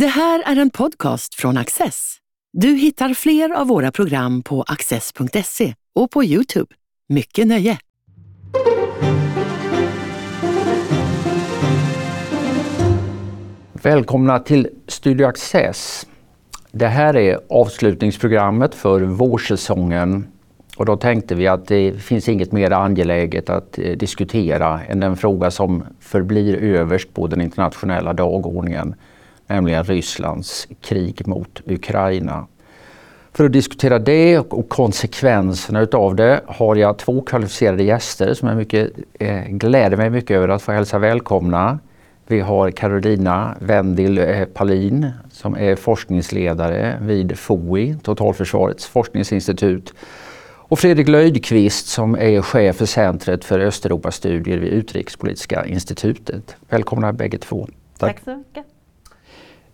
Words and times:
Det 0.00 0.06
här 0.06 0.42
är 0.46 0.56
en 0.56 0.70
podcast 0.70 1.34
från 1.34 1.56
Access. 1.56 2.16
Du 2.52 2.68
hittar 2.68 3.14
fler 3.14 3.50
av 3.50 3.66
våra 3.66 3.92
program 3.92 4.42
på 4.42 4.62
access.se 4.62 5.74
och 5.94 6.10
på 6.10 6.24
Youtube. 6.24 6.74
Mycket 7.08 7.46
nöje! 7.46 7.78
Välkomna 13.72 14.38
till 14.38 14.68
Studio 14.86 15.26
Access. 15.26 16.06
Det 16.72 16.88
här 16.88 17.16
är 17.16 17.40
avslutningsprogrammet 17.48 18.74
för 18.74 19.00
vårsäsongen 19.00 20.26
och 20.76 20.86
då 20.86 20.96
tänkte 20.96 21.34
vi 21.34 21.46
att 21.46 21.66
det 21.66 22.02
finns 22.02 22.28
inget 22.28 22.52
mer 22.52 22.70
angeläget 22.70 23.50
att 23.50 23.78
eh, 23.78 23.92
diskutera 23.92 24.80
än 24.84 25.00
den 25.00 25.16
fråga 25.16 25.50
som 25.50 25.84
förblir 26.00 26.56
överst 26.56 27.14
på 27.14 27.26
den 27.26 27.40
internationella 27.40 28.12
dagordningen, 28.12 28.94
nämligen 29.46 29.84
Rysslands 29.84 30.68
krig 30.80 31.26
mot 31.26 31.60
Ukraina. 31.66 32.46
För 33.32 33.44
att 33.44 33.52
diskutera 33.52 33.98
det 33.98 34.38
och 34.38 34.68
konsekvenserna 34.68 35.80
utav 35.80 36.16
det 36.16 36.40
har 36.46 36.76
jag 36.76 36.98
två 36.98 37.20
kvalificerade 37.20 37.82
gäster 37.82 38.34
som 38.34 38.48
jag 38.48 38.56
mycket, 38.56 38.92
eh, 39.14 39.44
gläder 39.48 39.96
mig 39.96 40.10
mycket 40.10 40.30
över 40.36 40.48
att 40.48 40.62
få 40.62 40.72
hälsa 40.72 40.98
välkomna. 40.98 41.78
Vi 42.26 42.40
har 42.40 42.70
Carolina 42.70 43.56
Wendil 43.60 44.18
eh, 44.18 44.44
Palin 44.44 45.10
som 45.30 45.56
är 45.56 45.76
forskningsledare 45.76 46.98
vid 47.02 47.38
FOI, 47.38 47.96
Totalförsvarets 48.02 48.86
forskningsinstitut. 48.86 49.94
Och 50.68 50.78
Fredrik 50.78 51.08
Löjdqvist 51.08 51.86
som 51.86 52.14
är 52.14 52.42
chef 52.42 52.76
för 52.76 52.86
Centret 52.86 53.44
för 53.44 53.60
Östeuropastudier 53.60 54.58
vid 54.58 54.72
Utrikespolitiska 54.72 55.66
institutet. 55.66 56.56
Välkomna 56.68 57.12
bägge 57.12 57.38
två. 57.38 57.68
Tack, 57.98 58.14
Tack 58.16 58.24
så 58.24 58.36
mycket. 58.36 58.75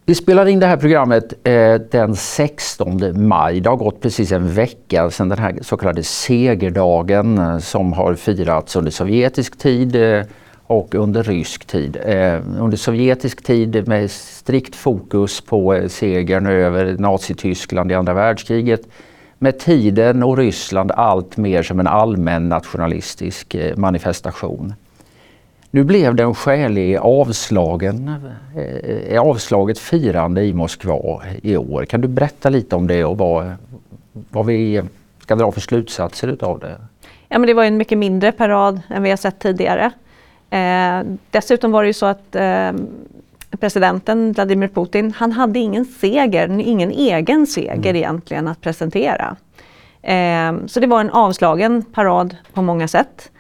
Vi 0.06 0.15
spelar 0.15 0.47
in 0.47 0.61
det 0.61 0.66
här 0.66 0.77
programmet 0.77 1.33
eh, 1.45 1.74
den 1.74 2.16
16 2.16 3.29
maj. 3.29 3.60
Det 3.60 3.69
har 3.69 3.77
gått 3.77 4.01
precis 4.01 4.32
en 4.32 4.54
vecka 4.54 5.10
sedan 5.10 5.29
den 5.29 5.38
här 5.38 5.59
så 5.63 5.77
kallade 5.77 6.02
segerdagen 6.02 7.38
eh, 7.38 7.59
som 7.59 7.93
har 7.93 8.15
firats 8.15 8.77
under 8.77 8.90
sovjetisk 8.90 9.59
tid 9.59 9.96
eh, 9.96 10.24
och 10.66 10.95
under 10.95 11.23
rysk 11.23 11.65
tid. 11.65 11.96
Eh, 12.04 12.40
under 12.60 12.77
sovjetisk 12.77 13.43
tid 13.43 13.88
med 13.88 14.10
strikt 14.10 14.77
fokus 14.77 15.40
på 15.40 15.74
eh, 15.74 15.88
segern 15.88 16.46
över 16.46 16.96
Nazityskland 16.99 17.93
i 17.93 17.95
andra 17.95 18.15
världskriget. 18.15 18.80
Med 19.38 19.59
tiden 19.59 20.23
och 20.23 20.37
Ryssland 20.37 20.93
allt 20.93 21.37
mer 21.37 21.62
som 21.62 21.80
en 21.80 21.87
allmän 21.87 22.49
nationalistisk 22.49 23.55
eh, 23.55 23.77
manifestation. 23.77 24.74
Nu 25.74 25.84
blev 25.84 26.15
det 26.15 26.23
en 26.23 26.34
skälig 26.34 26.96
avslagen, 26.96 28.10
eh, 28.56 29.23
avslaget 29.23 29.78
firande 29.78 30.45
i 30.45 30.52
Moskva 30.52 31.23
i 31.42 31.56
år. 31.56 31.84
Kan 31.84 32.01
du 32.01 32.09
berätta 32.09 32.48
lite 32.48 32.76
om 32.76 32.87
det 32.87 33.04
och 33.04 33.18
vad, 33.18 33.52
vad 34.12 34.46
vi 34.46 34.82
ska 35.20 35.34
dra 35.34 35.52
för 35.52 35.60
slutsatser 35.60 36.28
utav 36.28 36.59
det? 36.59 36.76
Ja, 37.28 37.38
men 37.38 37.46
det 37.46 37.54
var 37.54 37.65
en 37.65 37.76
mycket 37.76 37.98
mindre 37.98 38.32
parad 38.32 38.80
än 38.88 39.02
vi 39.02 39.10
har 39.10 39.16
sett 39.16 39.38
tidigare. 39.38 39.90
Eh, 40.50 41.00
dessutom 41.30 41.73
var 41.73 41.82
det 41.82 41.87
ju 41.87 41.93
så 41.93 42.06
att 42.06 42.37
eh, 42.37 42.73
presidenten 43.60 44.32
Vladimir 44.32 44.68
Putin, 44.68 45.12
han 45.16 45.32
hade 45.32 45.59
ingen 45.59 45.84
seger, 45.84 46.48
ingen 46.60 46.90
egen 46.90 47.46
seger 47.46 47.74
mm. 47.74 47.96
egentligen 47.96 48.48
att 48.48 48.60
presentera. 48.60 49.37
Eh, 50.02 50.52
så 50.66 50.80
det 50.80 50.87
var 50.87 51.00
en 51.00 51.10
avslagen 51.10 51.82
parad 51.82 52.37
på 52.52 52.62
många 52.62 52.88
sätt. 52.88 53.32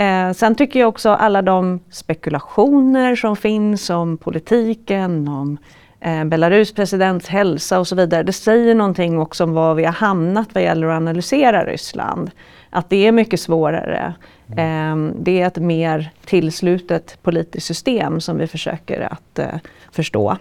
Eh, 0.00 0.32
sen 0.32 0.54
tycker 0.54 0.80
jag 0.80 0.88
också 0.88 1.10
alla 1.10 1.42
de 1.42 1.80
spekulationer 1.90 3.16
som 3.16 3.36
finns 3.36 3.90
om 3.90 4.16
politiken, 4.16 5.28
om 5.28 5.58
eh, 6.00 6.24
Belarus 6.24 6.74
presidents 6.74 7.28
hälsa 7.28 7.78
och 7.80 7.88
så 7.88 7.96
vidare. 7.96 8.22
Det 8.22 8.32
säger 8.32 8.74
någonting 8.74 9.18
också 9.18 9.44
om 9.44 9.52
var 9.52 9.74
vi 9.74 9.84
har 9.84 9.92
hamnat 9.92 10.48
vad 10.52 10.62
gäller 10.62 10.86
att 10.86 10.96
analysera 10.96 11.64
Ryssland. 11.64 12.30
Att 12.70 12.90
det 12.90 13.06
är 13.06 13.12
mycket 13.12 13.40
svårare. 13.40 14.14
Eh, 14.56 14.96
det 15.20 15.40
är 15.40 15.46
ett 15.46 15.56
mer 15.56 16.10
tillslutet 16.24 17.18
politiskt 17.22 17.66
system 17.66 18.20
som 18.20 18.38
vi 18.38 18.46
försöker 18.46 19.00
att 19.00 19.38
eh, 19.38 19.58
förstå. 19.92 20.36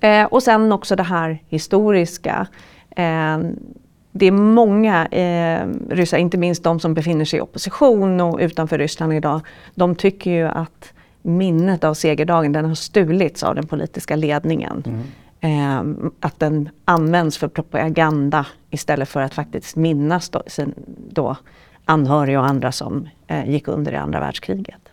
Eh, 0.00 0.24
och 0.24 0.42
sen 0.42 0.72
också 0.72 0.96
det 0.96 1.02
här 1.02 1.38
historiska. 1.48 2.46
Eh, 2.96 3.38
det 4.18 4.26
är 4.26 4.32
många 4.32 5.06
eh, 5.06 5.68
ryssar, 5.90 6.18
inte 6.18 6.38
minst 6.38 6.62
de 6.62 6.80
som 6.80 6.94
befinner 6.94 7.24
sig 7.24 7.38
i 7.38 7.42
opposition 7.42 8.20
och 8.20 8.38
utanför 8.40 8.78
Ryssland 8.78 9.12
idag, 9.12 9.40
de 9.74 9.94
tycker 9.94 10.30
ju 10.30 10.48
att 10.48 10.92
minnet 11.22 11.84
av 11.84 11.94
segerdagen, 11.94 12.52
den 12.52 12.64
har 12.64 12.74
stulits 12.74 13.42
av 13.42 13.54
den 13.54 13.66
politiska 13.66 14.16
ledningen. 14.16 14.84
Mm. 14.86 15.02
Eh, 15.40 16.10
att 16.20 16.38
den 16.38 16.68
används 16.84 17.38
för 17.38 17.48
propaganda 17.48 18.46
istället 18.70 19.08
för 19.08 19.20
att 19.20 19.34
faktiskt 19.34 19.76
minnas 19.76 20.28
då, 20.28 20.42
då 21.10 21.36
anhöriga 21.84 22.40
och 22.40 22.46
andra 22.46 22.72
som 22.72 23.08
eh, 23.26 23.50
gick 23.50 23.68
under 23.68 23.92
i 23.92 23.96
andra 23.96 24.20
världskriget. 24.20 24.85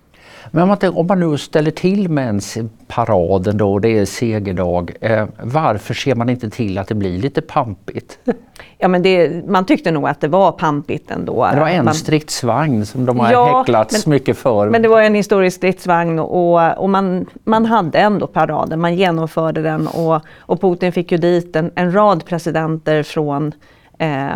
Men 0.51 0.63
om 0.63 0.69
man, 0.69 0.77
om 0.95 1.07
man 1.07 1.19
nu 1.19 1.37
ställer 1.37 1.71
till 1.71 2.09
med 2.09 2.29
en 2.29 2.69
paraden 2.87 3.57
då, 3.57 3.79
det 3.79 3.89
är 3.89 4.05
segerdag. 4.05 4.91
Eh, 5.01 5.25
varför 5.43 5.93
ser 5.93 6.15
man 6.15 6.29
inte 6.29 6.49
till 6.49 6.77
att 6.77 6.87
det 6.87 6.95
blir 6.95 7.17
lite 7.17 7.41
pampigt? 7.41 8.19
Ja 8.77 8.87
men 8.87 9.01
det, 9.01 9.47
man 9.47 9.65
tyckte 9.65 9.91
nog 9.91 10.07
att 10.07 10.21
det 10.21 10.27
var 10.27 10.51
pampigt 10.51 11.11
ändå. 11.11 11.49
Det 11.53 11.59
var 11.59 11.67
en 11.67 11.85
man, 11.85 11.93
stridsvagn 11.93 12.85
som 12.85 13.05
de 13.05 13.19
har 13.19 13.31
ja, 13.31 13.59
häcklats 13.59 14.05
men, 14.05 14.13
mycket 14.13 14.37
för. 14.37 14.69
Men 14.69 14.81
det 14.81 14.87
var 14.87 15.01
en 15.01 15.15
historisk 15.15 15.57
stridsvagn 15.57 16.19
och, 16.19 16.77
och 16.77 16.89
man, 16.89 17.25
man 17.43 17.65
hade 17.65 17.99
ändå 17.99 18.27
paraden, 18.27 18.79
man 18.79 18.95
genomförde 18.95 19.61
den 19.61 19.87
och, 19.87 20.21
och 20.39 20.61
Putin 20.61 20.91
fick 20.91 21.11
ju 21.11 21.17
dit 21.17 21.55
en, 21.55 21.71
en 21.75 21.93
rad 21.93 22.25
presidenter 22.25 23.03
från 23.03 23.51
eh, 23.97 24.35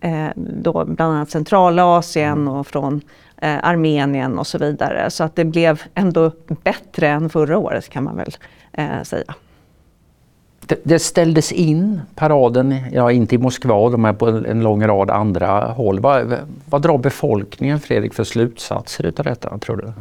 eh, 0.00 0.30
då 0.36 0.84
bland 0.84 1.14
annat 1.14 1.30
Centralasien 1.30 2.48
och 2.48 2.66
från 2.66 3.00
eh, 3.42 3.58
Armenien 3.62 4.38
och 4.38 4.46
så 4.46 4.58
vidare. 4.58 5.10
Så 5.10 5.24
att 5.24 5.36
det 5.36 5.44
blev 5.44 5.82
ändå 5.94 6.32
bättre 6.62 7.08
än 7.08 7.30
förra 7.30 7.58
året 7.58 7.88
kan 7.88 8.04
man 8.04 8.16
väl 8.16 8.36
eh, 8.72 9.02
säga. 9.02 9.34
Det, 10.66 10.80
det 10.82 10.98
ställdes 10.98 11.52
in 11.52 12.00
paraden, 12.14 12.74
ja 12.92 13.12
inte 13.12 13.34
i 13.34 13.38
Moskva, 13.38 13.90
de 13.90 14.04
är 14.04 14.12
på 14.12 14.26
en 14.26 14.62
lång 14.62 14.86
rad 14.86 15.10
andra 15.10 15.60
håll. 15.60 16.00
Vad, 16.00 16.34
vad 16.64 16.82
drar 16.82 16.98
befolkningen 16.98 17.80
Fredrik 17.80 18.14
för 18.14 18.24
slutsatser 18.24 19.06
utav 19.06 19.24
detta 19.24 19.58
tror 19.58 19.76
du? 19.76 19.92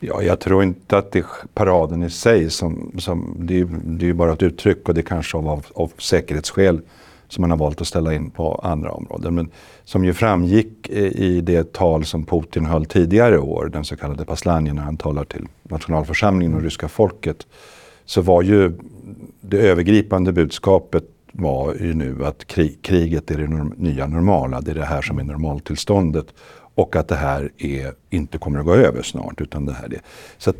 Ja, 0.00 0.22
jag 0.22 0.40
tror 0.40 0.62
inte 0.62 0.98
att 0.98 1.12
det 1.12 1.18
är 1.18 1.24
paraden 1.54 2.02
i 2.02 2.10
sig 2.10 2.50
som, 2.50 2.92
som 2.98 3.36
det, 3.38 3.60
är, 3.60 3.68
det 3.84 4.04
är 4.04 4.06
ju 4.06 4.12
bara 4.12 4.32
ett 4.32 4.42
uttryck 4.42 4.88
och 4.88 4.94
det 4.94 5.02
kanske 5.02 5.36
av, 5.36 5.48
av, 5.48 5.66
av 5.74 5.92
säkerhetsskäl 5.98 6.80
som 7.28 7.42
man 7.42 7.50
har 7.50 7.58
valt 7.58 7.80
att 7.80 7.86
ställa 7.86 8.14
in 8.14 8.30
på 8.30 8.54
andra 8.54 8.90
områden. 8.90 9.34
Men 9.34 9.50
som 9.84 10.04
ju 10.04 10.14
framgick 10.14 10.90
i 10.90 11.40
det 11.40 11.72
tal 11.72 12.04
som 12.04 12.26
Putin 12.26 12.64
höll 12.64 12.86
tidigare 12.86 13.34
i 13.34 13.38
år, 13.38 13.70
den 13.72 13.84
så 13.84 13.96
kallade 13.96 14.24
Paslanjen, 14.24 14.76
när 14.76 14.82
han 14.82 14.96
talar 14.96 15.24
till 15.24 15.46
nationalförsamlingen 15.62 16.54
och 16.54 16.62
ryska 16.62 16.88
folket, 16.88 17.46
så 18.04 18.20
var 18.20 18.42
ju 18.42 18.72
det 19.40 19.58
övergripande 19.58 20.32
budskapet 20.32 21.04
var 21.32 21.74
ju 21.74 21.94
nu 21.94 22.24
att 22.24 22.44
krig, 22.44 22.78
kriget 22.82 23.30
är 23.30 23.38
det 23.38 23.70
nya 23.76 24.06
normala, 24.06 24.60
det 24.60 24.70
är 24.70 24.74
det 24.74 24.84
här 24.84 25.02
som 25.02 25.18
är 25.18 25.24
normaltillståndet 25.24 26.26
och 26.74 26.96
att 26.96 27.08
det 27.08 27.16
här 27.16 27.50
är, 27.58 27.92
inte 28.10 28.38
kommer 28.38 28.58
att 28.58 28.66
gå 28.66 28.74
över 28.74 29.02
snart. 29.02 29.40
Utan 29.40 29.66
det 29.66 29.72
här 29.72 29.94
är. 29.94 30.00
Så 30.38 30.52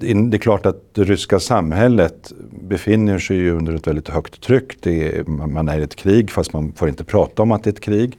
det 0.00 0.36
är 0.36 0.38
klart 0.38 0.66
att 0.66 0.94
det 0.94 1.04
ryska 1.04 1.40
samhället 1.40 2.32
befinner 2.50 3.18
sig 3.18 3.50
under 3.50 3.74
ett 3.74 3.86
väldigt 3.86 4.08
högt 4.08 4.40
tryck. 4.40 4.86
Är, 4.86 5.24
man 5.24 5.68
är 5.68 5.78
i 5.78 5.82
ett 5.82 5.96
krig 5.96 6.30
fast 6.30 6.52
man 6.52 6.72
får 6.72 6.88
inte 6.88 7.04
prata 7.04 7.42
om 7.42 7.52
att 7.52 7.64
det 7.64 7.70
är 7.70 7.72
ett 7.72 7.80
krig. 7.80 8.18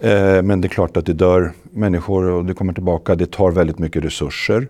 Eh, 0.00 0.42
men 0.42 0.60
det 0.60 0.66
är 0.66 0.70
klart 0.70 0.96
att 0.96 1.06
det 1.06 1.12
dör 1.12 1.52
människor 1.70 2.24
och 2.24 2.44
det 2.44 2.54
kommer 2.54 2.72
tillbaka. 2.72 3.14
Det 3.14 3.30
tar 3.30 3.50
väldigt 3.50 3.78
mycket 3.78 4.04
resurser. 4.04 4.68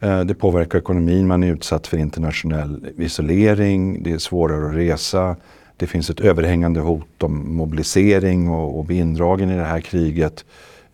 Eh, 0.00 0.20
det 0.20 0.34
påverkar 0.34 0.78
ekonomin, 0.78 1.26
man 1.26 1.42
är 1.42 1.52
utsatt 1.52 1.86
för 1.86 1.96
internationell 1.96 2.86
isolering, 2.96 4.02
det 4.02 4.12
är 4.12 4.18
svårare 4.18 4.68
att 4.68 4.76
resa. 4.76 5.36
Det 5.76 5.86
finns 5.86 6.10
ett 6.10 6.20
överhängande 6.20 6.80
hot 6.80 7.22
om 7.22 7.56
mobilisering 7.56 8.48
och, 8.48 8.78
och 8.78 8.84
bli 8.84 8.96
indragen 8.96 9.50
i 9.50 9.56
det 9.56 9.64
här 9.64 9.80
kriget. 9.80 10.44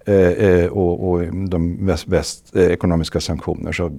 Eh, 0.06 0.14
eh 0.16 0.66
och, 0.66 1.10
och, 1.10 1.34
de 1.48 1.86
väst, 1.86 2.08
väst, 2.08 2.56
eh, 2.56 2.62
ekonomiska 2.62 3.20
sanktioner. 3.20 3.72
Så 3.72 3.92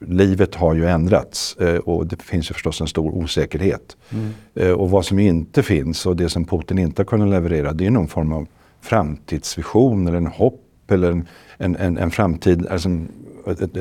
livet 0.00 0.54
har 0.54 0.74
ju 0.74 0.86
ändrats 0.86 1.56
eh, 1.56 1.76
och 1.76 2.06
det 2.06 2.22
finns 2.22 2.50
ju 2.50 2.54
förstås 2.54 2.80
en 2.80 2.86
stor 2.86 3.10
osäkerhet. 3.14 3.96
Mm. 4.10 4.32
Eh, 4.54 4.70
och 4.70 4.90
vad 4.90 5.04
som 5.04 5.18
inte 5.18 5.62
finns 5.62 6.06
och 6.06 6.16
det 6.16 6.28
som 6.28 6.44
Putin 6.44 6.78
inte 6.78 7.02
har 7.02 7.06
kunnat 7.06 7.28
leverera 7.28 7.72
det 7.72 7.86
är 7.86 7.90
någon 7.90 8.08
form 8.08 8.32
av 8.32 8.46
framtidsvision 8.80 10.06
eller 10.06 10.16
en 10.16 10.26
hopp 10.26 10.62
eller 10.90 11.10
en, 11.12 11.26
en, 11.56 11.76
en, 11.76 11.98
en 11.98 12.10
framtid, 12.10 12.66
alltså 12.66 12.88
en, 12.88 13.08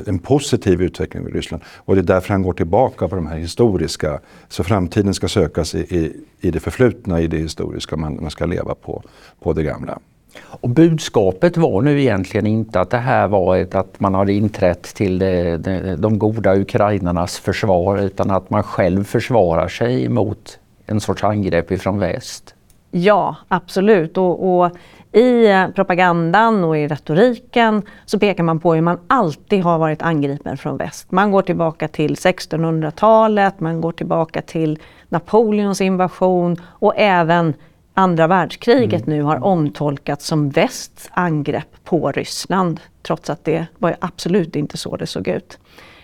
en 0.05 0.19
positiv 0.19 0.81
utveckling 0.81 1.27
i 1.27 1.31
Ryssland. 1.31 1.63
Och 1.75 1.95
det 1.95 2.01
är 2.01 2.03
därför 2.03 2.29
han 2.29 2.43
går 2.43 2.53
tillbaka 2.53 3.07
på 3.07 3.15
de 3.15 3.27
här 3.27 3.37
historiska, 3.37 4.19
så 4.49 4.63
framtiden 4.63 5.13
ska 5.13 5.27
sökas 5.27 5.75
i, 5.75 5.79
i, 5.79 6.13
i 6.39 6.51
det 6.51 6.59
förflutna, 6.59 7.21
i 7.21 7.27
det 7.27 7.37
historiska, 7.37 7.97
man, 7.97 8.17
man 8.21 8.31
ska 8.31 8.45
leva 8.45 8.75
på, 8.75 9.03
på 9.39 9.53
det 9.53 9.63
gamla. 9.63 9.99
Och 10.43 10.69
budskapet 10.69 11.57
var 11.57 11.81
nu 11.81 12.01
egentligen 12.01 12.47
inte 12.47 12.79
att 12.79 12.89
det 12.89 12.97
här 12.97 13.27
var 13.27 13.57
ett, 13.57 13.75
att 13.75 13.99
man 13.99 14.15
hade 14.15 14.33
inträtt 14.33 14.83
till 14.83 15.19
det, 15.19 15.57
det, 15.57 15.95
de 15.95 16.19
goda 16.19 16.55
ukrainarnas 16.55 17.39
försvar 17.39 17.97
utan 17.97 18.31
att 18.31 18.49
man 18.49 18.63
själv 18.63 19.03
försvarar 19.03 19.67
sig 19.67 20.09
mot 20.09 20.59
en 20.85 20.99
sorts 20.99 21.23
angrepp 21.23 21.71
ifrån 21.71 21.99
väst. 21.99 22.55
Ja, 22.91 23.35
absolut. 23.47 24.17
Och, 24.17 24.59
och, 24.59 24.71
i 25.15 25.47
eh, 25.47 25.67
propagandan 25.67 26.63
och 26.63 26.77
i 26.77 26.87
retoriken 26.87 27.81
så 28.05 28.19
pekar 28.19 28.43
man 28.43 28.59
på 28.59 28.73
hur 28.73 28.81
man 28.81 28.99
alltid 29.07 29.63
har 29.63 29.77
varit 29.77 30.01
angripen 30.01 30.57
från 30.57 30.77
väst. 30.77 31.11
Man 31.11 31.31
går 31.31 31.41
tillbaka 31.41 31.87
till 31.87 32.15
1600-talet, 32.15 33.59
man 33.59 33.81
går 33.81 33.91
tillbaka 33.91 34.41
till 34.41 34.79
Napoleons 35.09 35.81
invasion 35.81 36.57
och 36.63 36.93
även 36.97 37.53
andra 37.97 38.27
världskriget 38.27 39.07
mm. 39.07 39.17
nu 39.17 39.23
har 39.23 39.43
omtolkats 39.43 40.27
som 40.27 40.49
västs 40.49 41.09
angrepp 41.13 41.83
på 41.83 42.11
Ryssland. 42.11 42.79
Trots 43.01 43.29
att 43.29 43.43
det 43.45 43.67
var 43.77 43.95
absolut 43.99 44.55
inte 44.55 44.77
så 44.77 44.95
det 44.97 45.07
såg 45.07 45.27
ut. 45.27 45.59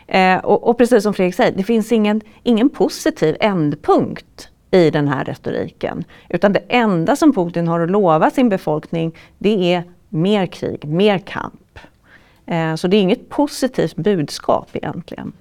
Eh, 0.08 0.38
och, 0.38 0.70
och, 0.70 0.78
precis 0.78 1.04
som 1.04 1.14
Fredrik 1.14 1.36
säger, 1.36 1.52
det 1.52 1.64
finns 1.64 1.92
ingen, 1.92 2.22
ingen 2.44 2.70
positiv 2.70 3.38
ändpunkt 3.40 4.50
i 4.72 4.90
den 4.90 5.08
här 5.08 5.26
retoriken. 5.26 6.04
Utan 6.30 6.54
det 6.54 6.64
enda 6.68 7.16
som 7.16 7.34
Putin 7.34 7.68
har 7.68 7.80
att 7.80 7.92
lova 7.92 8.32
sin 8.32 8.50
befolkning 8.50 9.18
det 9.38 9.74
är 9.74 9.84
mer 10.10 10.46
krig, 10.46 10.86
mer 10.86 11.18
kamp. 11.18 11.80
Eh, 12.46 12.76
så 12.76 12.88
det 12.88 12.98
är 12.98 13.02
inget 13.02 13.30
positivt 13.30 13.96
budskap 13.96 14.70
egentligen. 14.74 15.34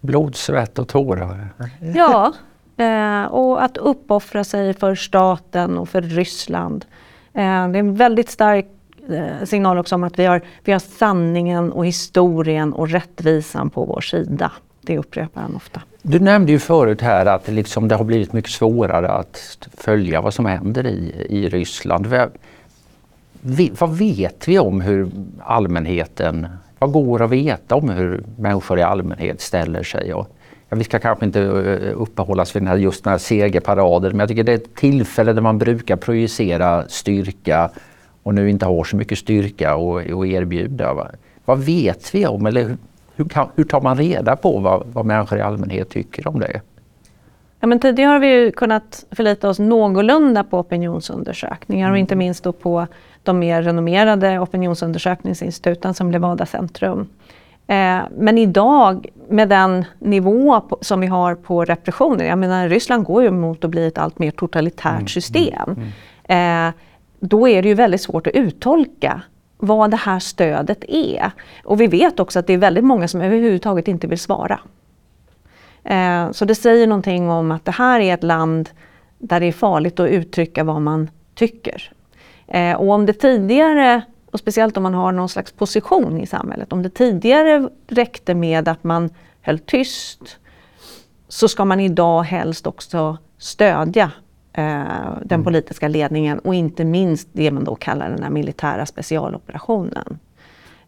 Blod, 0.00 0.36
svett 0.36 0.78
och 0.78 0.88
tårar. 0.88 1.48
Ja, 1.94 2.32
eh, 2.76 3.24
och 3.24 3.62
att 3.62 3.76
uppoffra 3.76 4.44
sig 4.44 4.74
för 4.74 4.94
staten 4.94 5.78
och 5.78 5.88
för 5.88 6.02
Ryssland. 6.02 6.84
Eh, 7.32 7.42
det 7.42 7.42
är 7.42 7.76
en 7.76 7.94
väldigt 7.94 8.30
stark 8.30 8.66
eh, 9.08 9.44
signal 9.44 9.78
också 9.78 9.94
om 9.94 10.04
att 10.04 10.18
vi 10.18 10.24
har, 10.24 10.42
vi 10.64 10.72
har 10.72 10.78
sanningen 10.78 11.72
och 11.72 11.86
historien 11.86 12.72
och 12.72 12.88
rättvisan 12.88 13.70
på 13.70 13.84
vår 13.84 14.00
sida. 14.00 14.52
Det 14.80 14.98
upprepar 14.98 15.40
han 15.40 15.56
ofta. 15.56 15.80
Du 16.02 16.20
nämnde 16.20 16.52
ju 16.52 16.58
förut 16.58 17.00
här 17.00 17.26
att 17.26 17.48
liksom 17.48 17.88
det 17.88 17.94
har 17.94 18.04
blivit 18.04 18.32
mycket 18.32 18.50
svårare 18.50 19.08
att 19.08 19.68
följa 19.76 20.20
vad 20.20 20.34
som 20.34 20.46
händer 20.46 20.86
i, 20.86 21.26
i 21.28 21.48
Ryssland. 21.48 22.06
Vad, 22.06 22.30
vad 23.78 23.98
vet 23.98 24.48
vi 24.48 24.58
om 24.58 24.80
hur 24.80 25.10
allmänheten, 25.40 26.46
vad 26.78 26.92
går 26.92 27.22
att 27.22 27.30
veta 27.30 27.74
om 27.74 27.88
hur 27.88 28.24
människor 28.38 28.78
i 28.78 28.82
allmänhet 28.82 29.40
ställer 29.40 29.82
sig? 29.82 30.14
Och, 30.14 30.28
ja, 30.68 30.76
vi 30.76 30.84
ska 30.84 30.98
kanske 30.98 31.24
inte 31.24 31.40
eh, 31.40 31.46
uppehållas 31.46 31.94
uppehålla 31.96 32.42
oss 32.42 32.56
vid 32.56 32.62
den 32.62 32.68
här, 32.68 32.76
just 32.76 33.04
den 33.04 33.10
här 33.10 33.18
segerparaden 33.18 34.10
men 34.10 34.20
jag 34.20 34.28
tycker 34.28 34.44
det 34.44 34.52
är 34.52 34.56
ett 34.56 34.74
tillfälle 34.74 35.32
där 35.32 35.42
man 35.42 35.58
brukar 35.58 35.96
projicera 35.96 36.88
styrka 36.88 37.70
och 38.22 38.34
nu 38.34 38.50
inte 38.50 38.66
har 38.66 38.84
så 38.84 38.96
mycket 38.96 39.18
styrka 39.18 39.74
att 39.74 40.06
erbjuda. 40.26 40.94
Va? 40.94 41.10
Vad 41.44 41.58
vet 41.58 42.14
vi 42.14 42.26
om, 42.26 42.46
eller 42.46 42.76
hur, 43.16 43.24
kan, 43.24 43.48
hur 43.54 43.64
tar 43.64 43.80
man 43.80 43.96
reda 43.96 44.36
på 44.36 44.58
vad, 44.58 44.86
vad 44.92 45.06
människor 45.06 45.38
i 45.38 45.42
allmänhet 45.42 45.90
tycker 45.90 46.28
om 46.28 46.40
det? 46.40 46.60
Ja, 47.60 47.66
men 47.66 47.80
tidigare 47.80 48.08
har 48.08 48.18
vi 48.18 48.52
kunnat 48.56 49.04
förlita 49.10 49.48
oss 49.48 49.58
någorlunda 49.58 50.44
på 50.44 50.58
opinionsundersökningar 50.58 51.90
och 51.90 51.98
inte 51.98 52.16
minst 52.16 52.44
då 52.44 52.52
på 52.52 52.86
de 53.22 53.38
mer 53.38 53.62
renommerade 53.62 54.38
opinionsundersökningsinstituten 54.38 55.94
som 55.94 56.10
Levada 56.10 56.46
Centrum. 56.46 57.08
Eh, 57.66 57.98
men 58.16 58.38
idag 58.38 59.06
med 59.28 59.48
den 59.48 59.84
nivå 59.98 60.60
på, 60.60 60.78
som 60.80 61.00
vi 61.00 61.06
har 61.06 61.34
på 61.34 61.64
repressionen, 61.64 62.26
jag 62.26 62.38
menar 62.38 62.68
Ryssland 62.68 63.04
går 63.04 63.22
ju 63.22 63.30
mot 63.30 63.64
att 63.64 63.70
bli 63.70 63.86
ett 63.86 63.98
allt 63.98 64.18
mer 64.18 64.30
totalitärt 64.30 64.92
mm, 64.92 65.08
system. 65.08 65.70
Mm, 65.76 65.88
mm. 66.24 66.68
Eh, 66.68 66.74
då 67.20 67.48
är 67.48 67.62
det 67.62 67.68
ju 67.68 67.74
väldigt 67.74 68.00
svårt 68.00 68.26
att 68.26 68.34
uttolka 68.34 69.22
vad 69.58 69.90
det 69.90 69.96
här 69.96 70.18
stödet 70.18 70.84
är. 70.88 71.30
Och 71.64 71.80
vi 71.80 71.86
vet 71.86 72.20
också 72.20 72.38
att 72.38 72.46
det 72.46 72.52
är 72.52 72.58
väldigt 72.58 72.84
många 72.84 73.08
som 73.08 73.20
överhuvudtaget 73.20 73.88
inte 73.88 74.06
vill 74.06 74.18
svara. 74.18 74.60
Eh, 75.84 76.30
så 76.30 76.44
det 76.44 76.54
säger 76.54 76.86
någonting 76.86 77.30
om 77.30 77.50
att 77.50 77.64
det 77.64 77.72
här 77.72 78.00
är 78.00 78.14
ett 78.14 78.22
land 78.22 78.70
där 79.18 79.40
det 79.40 79.46
är 79.46 79.52
farligt 79.52 80.00
att 80.00 80.10
uttrycka 80.10 80.64
vad 80.64 80.82
man 80.82 81.10
tycker. 81.34 81.92
Eh, 82.46 82.76
och 82.76 82.90
om 82.90 83.06
det 83.06 83.12
tidigare, 83.12 84.02
och 84.34 84.40
speciellt 84.40 84.76
om 84.76 84.82
man 84.82 84.94
har 84.94 85.12
någon 85.12 85.28
slags 85.28 85.52
position 85.52 86.20
i 86.20 86.26
samhället, 86.26 86.72
om 86.72 86.82
det 86.82 86.90
tidigare 86.90 87.68
räckte 87.86 88.34
med 88.34 88.68
att 88.68 88.84
man 88.84 89.10
höll 89.40 89.58
tyst 89.58 90.38
så 91.28 91.48
ska 91.48 91.64
man 91.64 91.80
idag 91.80 92.22
helst 92.22 92.66
också 92.66 93.18
stödja 93.38 94.10
eh, 94.52 94.84
den 95.22 95.40
mm. 95.40 95.44
politiska 95.44 95.88
ledningen 95.88 96.38
och 96.38 96.54
inte 96.54 96.84
minst 96.84 97.28
det 97.32 97.50
man 97.50 97.64
då 97.64 97.74
kallar 97.74 98.10
den 98.10 98.22
här 98.22 98.30
militära 98.30 98.86
specialoperationen. 98.86 100.18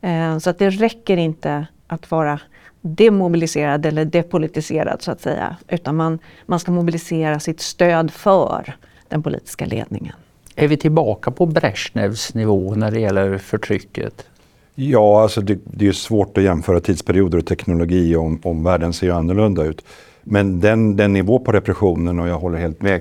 Eh, 0.00 0.38
så 0.38 0.50
att 0.50 0.58
det 0.58 0.70
räcker 0.70 1.16
inte 1.16 1.66
att 1.86 2.10
vara 2.10 2.40
demobiliserad 2.80 3.86
eller 3.86 4.04
depolitiserad 4.04 5.02
så 5.02 5.10
att 5.10 5.20
säga, 5.20 5.56
utan 5.68 5.96
man, 5.96 6.18
man 6.46 6.60
ska 6.60 6.72
mobilisera 6.72 7.40
sitt 7.40 7.60
stöd 7.60 8.10
för 8.10 8.76
den 9.08 9.22
politiska 9.22 9.66
ledningen. 9.66 10.14
Är 10.58 10.68
vi 10.68 10.76
tillbaka 10.76 11.30
på 11.30 11.46
Brezhnevs 11.46 12.34
nivå 12.34 12.74
när 12.74 12.90
det 12.90 13.00
gäller 13.00 13.38
förtrycket? 13.38 14.26
Ja, 14.74 15.22
alltså 15.22 15.40
det, 15.40 15.58
det 15.64 15.88
är 15.88 15.92
svårt 15.92 16.38
att 16.38 16.44
jämföra 16.44 16.80
tidsperioder 16.80 17.38
och 17.38 17.46
teknologi 17.46 18.16
om, 18.16 18.40
om 18.42 18.64
världen 18.64 18.92
ser 18.92 19.10
annorlunda 19.10 19.64
ut. 19.64 19.84
Men 20.22 20.60
den, 20.60 20.96
den 20.96 21.12
nivå 21.12 21.38
på 21.38 21.52
repressionen, 21.52 22.18
och 22.18 22.28
jag 22.28 22.38
håller 22.38 22.58
helt 22.58 22.82
med 22.82 22.94
eh, 22.94 23.00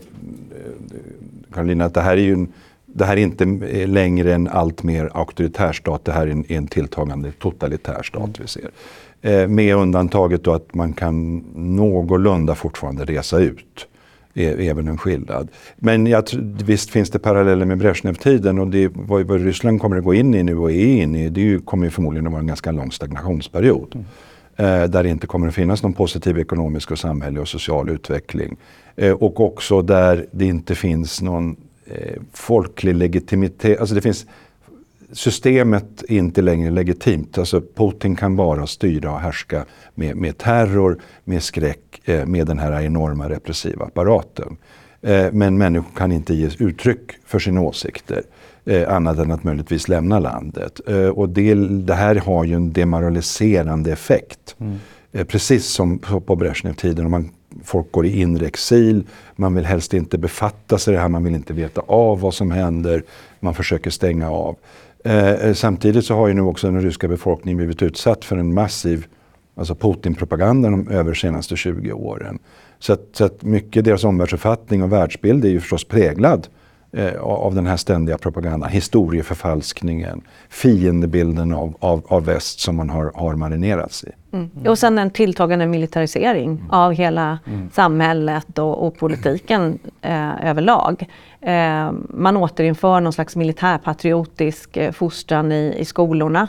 Karolina, 1.53 1.85
att 1.85 1.93
det 1.93 2.01
här 2.01 2.17
är 2.17 2.21
ju 2.21 2.33
en, 2.33 2.53
det 2.85 3.05
här 3.05 3.17
är 3.17 3.21
inte 3.21 3.43
eh, 3.43 3.87
längre 3.87 4.33
en 4.33 4.47
allt 4.47 4.83
mer 4.83 5.09
auktoritär 5.13 5.73
stat, 5.73 6.05
det 6.05 6.11
här 6.11 6.27
är 6.27 6.31
en, 6.31 6.45
en 6.47 6.67
tilltagande 6.67 7.31
totalitär 7.31 8.03
stat 8.03 8.21
mm. 8.21 8.33
vi 8.39 8.47
ser. 8.47 8.69
Eh, 9.21 9.47
med 9.47 9.75
undantaget 9.75 10.43
då 10.43 10.53
att 10.53 10.73
man 10.73 10.93
kan 10.93 11.37
någorlunda 11.55 12.55
fortfarande 12.55 13.05
resa 13.05 13.39
ut. 13.39 13.87
Även 14.37 14.87
en 14.87 14.97
skillnad. 14.97 15.49
Men 15.75 16.07
jag, 16.07 16.23
visst 16.65 16.89
finns 16.89 17.09
det 17.09 17.19
paralleller 17.19 17.65
med 17.65 17.77
Brezhnev-tiden 17.77 18.59
och 18.59 18.67
det 18.67 18.91
vad, 18.93 19.27
vad 19.27 19.41
Ryssland 19.41 19.81
kommer 19.81 19.97
att 19.97 20.03
gå 20.03 20.13
in 20.13 20.33
i 20.33 20.43
nu 20.43 20.57
och 20.57 20.71
är 20.71 20.85
inne 20.85 21.25
i, 21.25 21.29
det 21.29 21.41
ju, 21.41 21.59
kommer 21.59 21.85
ju 21.85 21.91
förmodligen 21.91 22.27
att 22.27 22.31
vara 22.31 22.41
en 22.41 22.47
ganska 22.47 22.71
lång 22.71 22.91
stagnationsperiod. 22.91 23.95
Mm. 23.95 24.05
Eh, 24.57 24.89
där 24.89 25.03
det 25.03 25.09
inte 25.09 25.27
kommer 25.27 25.47
att 25.47 25.55
finnas 25.55 25.83
någon 25.83 25.93
positiv 25.93 26.39
ekonomisk 26.39 26.91
och 26.91 26.99
samhällelig 26.99 27.41
och 27.41 27.47
social 27.47 27.89
utveckling. 27.89 28.57
Eh, 28.95 29.11
och 29.11 29.39
också 29.39 29.81
där 29.81 30.25
det 30.31 30.45
inte 30.45 30.75
finns 30.75 31.21
någon 31.21 31.55
eh, 31.85 32.21
folklig 32.33 32.95
legitimitet. 32.95 33.79
Alltså 33.79 33.95
det 33.95 34.01
finns, 34.01 34.25
systemet 35.15 36.03
är 36.09 36.17
inte 36.17 36.41
längre 36.41 36.71
legitimt. 36.71 37.37
Alltså 37.37 37.61
Putin 37.75 38.15
kan 38.15 38.35
bara 38.35 38.67
styra 38.67 39.11
och 39.11 39.19
härska 39.19 39.65
med, 39.95 40.15
med 40.15 40.37
terror, 40.37 40.99
med 41.23 41.43
skräck, 41.43 42.01
eh, 42.05 42.25
med 42.25 42.47
den 42.47 42.59
här 42.59 42.81
enorma 42.81 43.29
repressiva 43.29 43.85
apparaten. 43.85 44.57
Eh, 45.01 45.31
men 45.31 45.57
människor 45.57 45.95
kan 45.95 46.11
inte 46.11 46.33
ge 46.33 46.49
uttryck 46.59 47.11
för 47.25 47.39
sina 47.39 47.61
åsikter. 47.61 48.23
Eh, 48.65 48.95
annat 48.95 49.17
än 49.17 49.31
att 49.31 49.43
möjligtvis 49.43 49.87
lämna 49.87 50.19
landet. 50.19 50.81
Eh, 50.87 51.07
och 51.07 51.29
det, 51.29 51.53
det, 51.55 51.93
här 51.93 52.15
har 52.15 52.43
ju 52.43 52.55
en 52.55 52.73
demoraliserande 52.73 53.91
effekt. 53.91 54.55
Mm. 54.59 54.79
Eh, 55.11 55.25
precis 55.25 55.65
som 55.65 55.99
på, 55.99 56.19
på 56.19 56.35
Brezhnev-tiden. 56.35 57.09
Man, 57.09 57.29
folk 57.63 57.91
går 57.91 58.05
i 58.05 58.21
inre 58.21 58.45
exil, 58.45 59.03
man 59.35 59.55
vill 59.55 59.65
helst 59.65 59.93
inte 59.93 60.17
befatta 60.17 60.77
sig 60.77 60.93
det 60.93 60.99
här, 60.99 61.07
man 61.07 61.23
vill 61.23 61.35
inte 61.35 61.53
veta 61.53 61.81
av 61.81 62.19
vad 62.19 62.33
som 62.33 62.51
händer, 62.51 63.03
man 63.39 63.53
försöker 63.53 63.89
stänga 63.89 64.31
av. 64.31 64.55
Eh, 65.05 65.53
samtidigt 65.53 66.05
så 66.05 66.15
har 66.15 66.27
ju 66.27 66.33
nu 66.33 66.41
också 66.41 66.67
den 66.71 66.81
ryska 66.81 67.07
befolkningen 67.07 67.57
blivit 67.57 67.81
utsatt 67.81 68.25
för 68.25 68.37
en 68.37 68.53
massiv 68.53 69.07
alltså 69.55 69.75
Putin-propaganda 69.75 70.69
de 70.69 70.87
över 70.87 71.11
de 71.11 71.15
senaste 71.15 71.55
20 71.55 71.91
åren. 71.91 72.39
Så 72.79 72.93
att, 72.93 73.01
så 73.13 73.25
att 73.25 73.43
mycket 73.43 73.85
deras 73.85 74.03
omvärldsuppfattning 74.03 74.83
och 74.83 74.93
världsbild 74.93 75.45
är 75.45 75.49
ju 75.49 75.59
förstås 75.59 75.83
präglad 75.83 76.47
eh, 76.91 77.21
av 77.21 77.55
den 77.55 77.67
här 77.67 77.77
ständiga 77.77 78.17
propagandan, 78.17 78.69
historieförfalskningen, 78.69 80.21
fiendebilden 80.49 81.53
av, 81.53 81.75
av, 81.79 82.05
av 82.07 82.25
väst 82.25 82.59
som 82.59 82.75
man 82.75 82.89
har, 82.89 83.11
har 83.15 83.35
marinerats 83.35 84.03
i. 84.03 84.11
Mm. 84.35 84.67
Och 84.67 84.77
sen 84.77 84.97
en 84.97 85.11
tilltagande 85.11 85.67
militarisering 85.67 86.51
mm. 86.51 86.69
av 86.69 86.91
hela 86.91 87.39
mm. 87.45 87.69
samhället 87.71 88.59
och, 88.59 88.87
och 88.87 88.97
politiken 88.97 89.79
eh, 90.01 90.49
överlag. 90.49 91.09
Eh, 91.41 91.91
man 92.09 92.37
återinför 92.37 92.99
någon 92.99 93.13
slags 93.13 93.35
militärpatriotisk 93.35 94.77
eh, 94.77 94.91
fostran 94.91 95.51
i, 95.51 95.75
i 95.77 95.85
skolorna. 95.85 96.47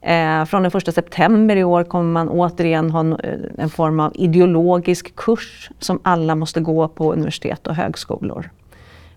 Eh, 0.00 0.44
från 0.44 0.62
den 0.62 0.72
1 0.74 0.94
september 0.94 1.56
i 1.56 1.64
år 1.64 1.84
kommer 1.84 2.12
man 2.12 2.28
återigen 2.28 2.90
ha 2.90 3.00
en, 3.00 3.12
eh, 3.12 3.38
en 3.58 3.70
form 3.70 4.00
av 4.00 4.12
ideologisk 4.14 5.16
kurs 5.16 5.70
som 5.78 6.00
alla 6.02 6.34
måste 6.34 6.60
gå 6.60 6.88
på 6.88 7.12
universitet 7.12 7.66
och 7.66 7.74
högskolor 7.74 8.50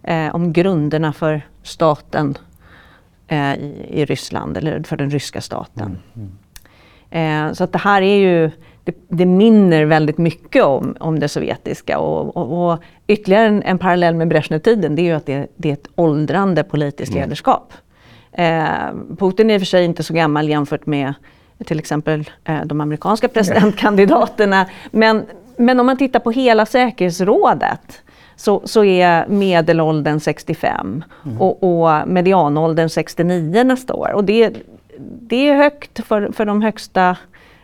eh, 0.03 0.35
om 0.35 0.53
grunderna 0.53 1.13
för 1.13 1.41
staten 1.63 2.37
eh, 3.27 3.53
i, 3.53 3.85
i, 3.89 4.05
Ryssland, 4.05 4.57
eller 4.57 4.83
för 4.83 4.97
den 4.97 5.09
ryska 5.09 5.41
staten. 5.41 5.97
Eh, 7.11 7.53
så 7.53 7.63
att 7.63 7.71
det 7.71 7.77
här 7.77 8.01
är 8.01 8.15
ju, 8.15 8.51
det, 8.83 8.95
det 9.07 9.25
minner 9.25 9.85
väldigt 9.85 10.17
mycket 10.17 10.63
om, 10.63 10.95
om 10.99 11.19
det 11.19 11.27
sovjetiska. 11.27 11.99
Och, 11.99 12.37
och, 12.37 12.71
och 12.71 12.83
ytterligare 13.07 13.47
en, 13.47 13.63
en 13.63 13.77
parallell 13.77 14.15
med 14.15 14.27
Brezhnev-tiden, 14.27 14.95
det 14.95 15.01
är 15.01 15.03
ju 15.03 15.11
att 15.11 15.25
det, 15.25 15.47
det, 15.55 15.69
är 15.69 15.73
ett 15.73 15.87
åldrande 15.95 16.63
politiskt 16.63 17.11
mm. 17.11 17.23
ledarskap. 17.23 17.73
Eh, 18.31 18.65
Putin 19.19 19.49
är 19.49 19.53
i 19.53 19.57
och 19.57 19.61
för 19.61 19.65
sig 19.65 19.85
inte 19.85 20.03
så 20.03 20.13
gammal 20.13 20.49
jämfört 20.49 20.85
med 20.85 21.13
till 21.65 21.79
exempel 21.79 22.29
eh, 22.43 22.65
de 22.65 22.81
amerikanska 22.81 23.27
presidentkandidaterna. 23.27 24.65
Men, 24.91 25.25
men 25.57 25.79
om 25.79 25.85
man 25.85 25.97
tittar 25.97 26.19
på 26.19 26.31
hela 26.31 26.65
säkerhetsrådet 26.65 28.01
så, 28.35 28.61
så 28.65 28.83
är 28.83 29.27
medelåldern 29.27 30.19
65 30.19 31.03
mm. 31.25 31.41
och, 31.41 31.63
och 31.63 32.07
medianåldern 32.07 32.89
69 32.89 33.63
nästa 33.63 33.93
år. 33.93 34.11
Och 34.13 34.23
det, 34.23 34.55
det 34.99 35.49
är 35.49 35.55
högt 35.55 36.05
för, 36.05 36.31
för 36.31 36.45
de 36.45 36.61
högsta 36.61 37.17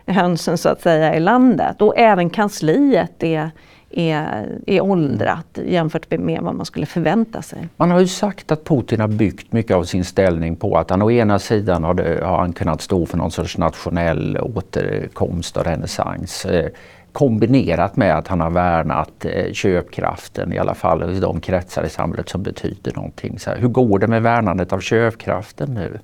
hönsen 0.06 0.58
så 0.58 0.68
att 0.68 0.80
säga 0.80 1.14
i 1.14 1.20
landet. 1.20 1.82
Och 1.82 1.98
även 1.98 2.30
kansliet 2.30 3.22
är, 3.22 3.50
är, 3.90 4.58
är 4.66 4.80
åldrat 4.80 5.58
jämfört 5.66 6.10
med 6.10 6.40
vad 6.42 6.54
man 6.54 6.66
skulle 6.66 6.86
förvänta 6.86 7.42
sig. 7.42 7.68
Man 7.76 7.90
har 7.90 8.00
ju 8.00 8.06
sagt 8.06 8.52
att 8.52 8.64
Putin 8.64 9.00
har 9.00 9.08
byggt 9.08 9.52
mycket 9.52 9.76
av 9.76 9.84
sin 9.84 10.04
ställning 10.04 10.56
på 10.56 10.78
att 10.78 10.90
han 10.90 11.02
å 11.02 11.10
ena 11.10 11.38
sidan 11.38 11.84
har, 11.84 11.94
det, 11.94 12.24
har 12.24 12.38
han 12.38 12.52
kunnat 12.52 12.80
stå 12.80 13.06
för 13.06 13.18
någon 13.18 13.30
sorts 13.30 13.58
nationell 13.58 14.38
återkomst 14.38 15.56
och 15.56 15.64
renässans 15.64 16.44
eh, 16.44 16.70
kombinerat 17.12 17.96
med 17.96 18.18
att 18.18 18.28
han 18.28 18.40
har 18.40 18.50
värnat 18.50 19.24
eh, 19.24 19.52
köpkraften 19.52 20.52
i 20.52 20.58
alla 20.58 20.74
fall 20.74 21.16
i 21.16 21.20
de 21.20 21.40
kretsar 21.40 21.84
i 21.84 21.88
samhället 21.88 22.28
som 22.28 22.42
betyder 22.42 22.94
någonting. 22.94 23.38
Så 23.38 23.50
här, 23.50 23.56
hur 23.58 23.68
går 23.68 23.98
det 23.98 24.06
med 24.06 24.22
värnandet 24.22 24.72
av 24.72 24.80
köpkraften 24.80 25.74
nu? 25.74 25.98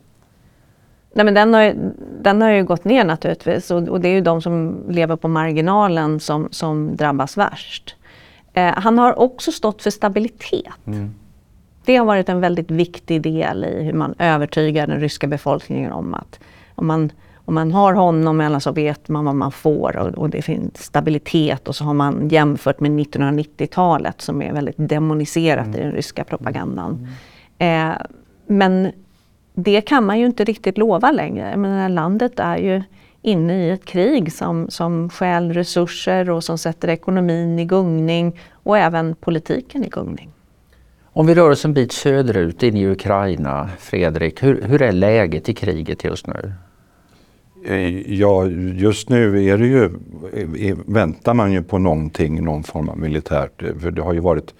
Nej, 1.14 1.24
men 1.24 1.34
den, 1.34 1.54
har, 1.54 1.74
den 2.22 2.42
har 2.42 2.50
ju 2.50 2.64
gått 2.64 2.84
ner 2.84 3.04
naturligtvis 3.04 3.70
och, 3.70 3.88
och 3.88 4.00
det 4.00 4.08
är 4.08 4.12
ju 4.12 4.20
de 4.20 4.42
som 4.42 4.84
lever 4.88 5.16
på 5.16 5.28
marginalen 5.28 6.20
som, 6.20 6.48
som 6.50 6.96
drabbas 6.96 7.36
värst. 7.36 7.96
Eh, 8.52 8.72
han 8.76 8.98
har 8.98 9.18
också 9.18 9.52
stått 9.52 9.82
för 9.82 9.90
stabilitet. 9.90 10.86
Mm. 10.86 11.14
Det 11.84 11.96
har 11.96 12.04
varit 12.04 12.28
en 12.28 12.40
väldigt 12.40 12.70
viktig 12.70 13.22
del 13.22 13.64
i 13.64 13.82
hur 13.82 13.92
man 13.92 14.14
övertygar 14.18 14.86
den 14.86 15.00
ryska 15.00 15.26
befolkningen 15.26 15.92
om 15.92 16.14
att 16.14 16.40
om 16.74 16.86
man, 16.86 17.12
om 17.34 17.54
man 17.54 17.72
har 17.72 17.92
honom 17.92 18.60
så 18.60 18.72
vet 18.72 19.08
man 19.08 19.24
vad 19.24 19.34
man 19.34 19.52
får 19.52 19.96
och, 19.96 20.08
och 20.08 20.30
det 20.30 20.42
finns 20.42 20.82
stabilitet 20.84 21.68
och 21.68 21.76
så 21.76 21.84
har 21.84 21.94
man 21.94 22.28
jämfört 22.28 22.80
med 22.80 22.90
1990-talet 22.90 24.20
som 24.20 24.42
är 24.42 24.52
väldigt 24.52 24.76
demoniserat 24.78 25.66
mm. 25.66 25.80
i 25.80 25.82
den 25.82 25.92
ryska 25.92 26.24
propagandan. 26.24 27.08
Mm. 27.58 27.90
Eh, 27.90 27.96
men 28.46 28.92
det 29.54 29.80
kan 29.80 30.06
man 30.06 30.18
ju 30.18 30.26
inte 30.26 30.44
riktigt 30.44 30.78
lova 30.78 31.10
längre. 31.10 31.56
Men 31.56 31.94
landet 31.94 32.32
är 32.36 32.56
ju 32.56 32.82
inne 33.22 33.66
i 33.66 33.70
ett 33.70 33.84
krig 33.84 34.32
som, 34.32 34.70
som 34.70 35.10
stjäl 35.10 35.52
resurser 35.52 36.30
och 36.30 36.44
som 36.44 36.58
sätter 36.58 36.88
ekonomin 36.88 37.58
i 37.58 37.64
gungning 37.64 38.40
och 38.52 38.78
även 38.78 39.14
politiken 39.14 39.84
i 39.84 39.88
gungning. 39.88 40.30
Om 41.04 41.26
vi 41.26 41.34
rör 41.34 41.50
oss 41.50 41.64
en 41.64 41.74
bit 41.74 41.92
söderut 41.92 42.62
in 42.62 42.76
i 42.76 42.86
Ukraina, 42.86 43.70
Fredrik, 43.78 44.42
hur, 44.42 44.62
hur 44.62 44.82
är 44.82 44.92
läget 44.92 45.48
i 45.48 45.54
kriget 45.54 46.04
just 46.04 46.26
nu? 46.26 46.52
Eh, 47.66 48.12
ja, 48.12 48.46
just 48.74 49.08
nu 49.08 49.44
är 49.44 49.58
det 49.58 49.66
ju, 49.66 49.90
väntar 50.86 51.34
man 51.34 51.52
ju 51.52 51.62
på 51.62 51.78
någonting, 51.78 52.44
någon 52.44 52.62
form 52.62 52.88
av 52.88 52.98
militärt. 52.98 53.62
För 53.80 53.90
det 53.90 54.02
har 54.02 54.12
ju 54.12 54.20
varit 54.20 54.54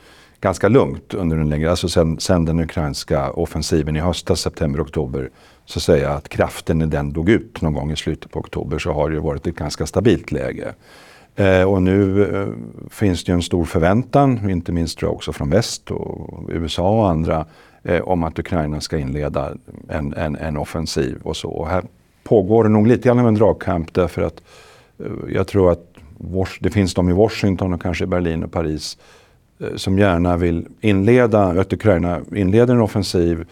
ganska 0.44 0.68
lugnt 0.68 1.14
under 1.14 1.36
en 1.36 1.48
längre, 1.48 1.70
alltså 1.70 1.88
sen, 1.88 2.20
sen 2.20 2.44
den 2.44 2.60
ukrainska 2.60 3.30
offensiven 3.30 3.96
i 3.96 4.00
höstas, 4.00 4.40
september, 4.40 4.82
oktober, 4.82 5.30
så 5.64 5.78
att 5.78 5.82
säga 5.82 6.10
att 6.10 6.28
kraften 6.28 6.82
i 6.82 6.86
den 6.86 7.12
dog 7.12 7.28
ut 7.28 7.62
någon 7.62 7.72
gång 7.72 7.92
i 7.92 7.96
slutet 7.96 8.30
på 8.30 8.38
oktober 8.38 8.78
så 8.78 8.92
har 8.92 9.10
det 9.10 9.20
varit 9.20 9.46
ett 9.46 9.54
ganska 9.54 9.86
stabilt 9.86 10.32
läge. 10.32 10.74
Eh, 11.36 11.62
och 11.62 11.82
nu 11.82 12.24
eh, 12.24 12.48
finns 12.90 13.24
det 13.24 13.32
ju 13.32 13.34
en 13.34 13.42
stor 13.42 13.64
förväntan, 13.64 14.50
inte 14.50 14.72
minst 14.72 14.98
tror 14.98 15.08
jag 15.08 15.14
också 15.14 15.32
från 15.32 15.50
väst 15.50 15.90
och 15.90 16.48
USA 16.48 16.90
och 16.98 17.08
andra, 17.08 17.46
eh, 17.82 18.00
om 18.00 18.24
att 18.24 18.38
Ukraina 18.38 18.80
ska 18.80 18.98
inleda 18.98 19.52
en, 19.88 20.14
en, 20.14 20.36
en 20.36 20.56
offensiv 20.56 21.18
och 21.22 21.36
så. 21.36 21.50
Och 21.50 21.68
här 21.68 21.84
pågår 22.24 22.64
det 22.64 22.70
nog 22.70 22.86
lite 22.86 23.08
grann 23.08 23.18
av 23.18 23.28
en 23.28 23.34
dragkamp 23.34 23.94
därför 23.94 24.22
att 24.22 24.42
eh, 24.98 25.34
jag 25.34 25.46
tror 25.46 25.72
att 25.72 25.94
det 26.60 26.70
finns 26.70 26.94
de 26.94 27.08
i 27.08 27.12
Washington 27.12 27.72
och 27.72 27.82
kanske 27.82 28.06
Berlin 28.06 28.44
och 28.44 28.52
Paris 28.52 28.98
Eh, 29.60 29.76
som 29.76 29.98
gärna 29.98 30.36
vill 30.36 30.66
inleda, 30.80 31.42
att 31.42 31.72
Ukraina 31.72 32.20
inleder 32.34 32.74
en 32.74 32.80
offensiv 32.80 33.44